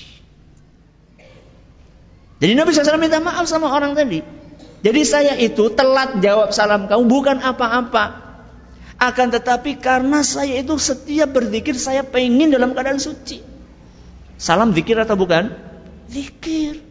Jadi 2.42 2.54
Nabi 2.58 2.70
SAW 2.74 3.02
minta 3.02 3.22
maaf 3.22 3.46
sama 3.46 3.70
orang 3.70 3.94
tadi. 3.98 4.41
Jadi 4.82 5.02
saya 5.06 5.34
itu 5.38 5.70
telat 5.78 6.18
jawab 6.26 6.50
salam 6.54 6.90
kamu 6.90 7.06
bukan 7.06 7.38
apa-apa. 7.38 8.34
Akan 9.02 9.34
tetapi 9.34 9.82
karena 9.82 10.22
saya 10.22 10.62
itu 10.62 10.78
setiap 10.78 11.34
berzikir 11.34 11.74
saya 11.78 12.06
pengen 12.06 12.54
dalam 12.54 12.74
keadaan 12.74 13.02
suci. 13.02 13.42
Salam 14.42 14.74
zikir 14.74 14.98
atau 14.98 15.18
bukan? 15.18 15.54
Zikir. 16.10 16.82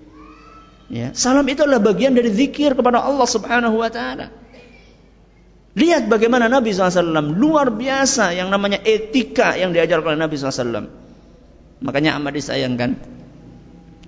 Ya, 0.90 1.14
salam 1.14 1.46
itu 1.46 1.62
adalah 1.62 1.82
bagian 1.82 2.14
dari 2.14 2.34
zikir 2.34 2.74
kepada 2.74 2.98
Allah 2.98 3.26
Subhanahu 3.26 3.78
wa 3.78 3.90
taala. 3.90 4.34
Lihat 5.78 6.10
bagaimana 6.10 6.50
Nabi 6.50 6.74
SAW 6.74 7.30
luar 7.30 7.70
biasa 7.70 8.34
yang 8.34 8.50
namanya 8.50 8.82
etika 8.82 9.54
yang 9.54 9.70
diajarkan 9.70 10.18
oleh 10.18 10.22
Nabi 10.26 10.34
SAW. 10.34 10.90
Makanya 11.78 12.18
amat 12.18 12.32
disayangkan 12.34 12.98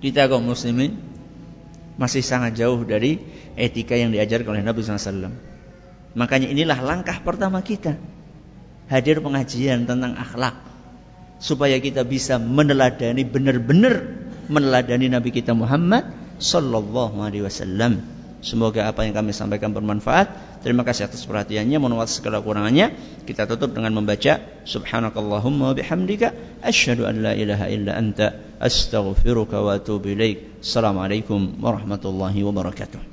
kita 0.03 0.27
kaum 0.27 0.43
muslimin 0.43 1.12
masih 1.95 2.25
sangat 2.25 2.57
jauh 2.57 2.81
dari 2.81 3.21
etika 3.53 3.93
yang 3.93 4.09
diajarkan 4.09 4.57
oleh 4.57 4.65
Nabi 4.65 4.81
SAW. 4.81 5.33
Makanya 6.13 6.47
inilah 6.49 6.79
langkah 6.81 7.17
pertama 7.21 7.61
kita 7.65 7.97
hadir 8.89 9.23
pengajian 9.23 9.89
tentang 9.89 10.13
akhlak 10.13 10.53
supaya 11.41 11.77
kita 11.81 12.05
bisa 12.05 12.37
meneladani 12.37 13.25
benar-benar 13.25 14.21
meneladani 14.47 15.09
Nabi 15.09 15.33
kita 15.33 15.57
Muhammad 15.57 16.07
sallallahu 16.37 17.17
alaihi 17.23 17.45
wasallam. 17.45 18.22
Semoga 18.43 18.91
apa 18.91 19.07
yang 19.07 19.15
kami 19.15 19.31
sampaikan 19.31 19.71
bermanfaat. 19.71 20.59
Terima 20.67 20.83
kasih 20.83 21.07
atas 21.07 21.23
perhatiannya. 21.23 21.79
Mohon 21.79 22.03
maaf 22.03 22.11
segala 22.11 22.43
kurangannya. 22.43 22.91
Kita 23.23 23.47
tutup 23.47 23.71
dengan 23.71 23.95
membaca 23.95 24.43
Subhanakallahumma 24.67 25.71
bihamdika 25.79 26.59
asyhadu 26.59 27.07
an 27.07 27.23
la 27.23 27.31
ilaha 27.39 27.71
illa 27.71 27.95
anta 27.95 28.35
astaghfiruka 28.59 29.63
wa 29.63 29.79
atubu 29.79 30.11
ilaik. 30.11 30.59
Assalamualaikum 30.59 31.63
warahmatullahi 31.63 32.43
wabarakatuh. 32.43 33.12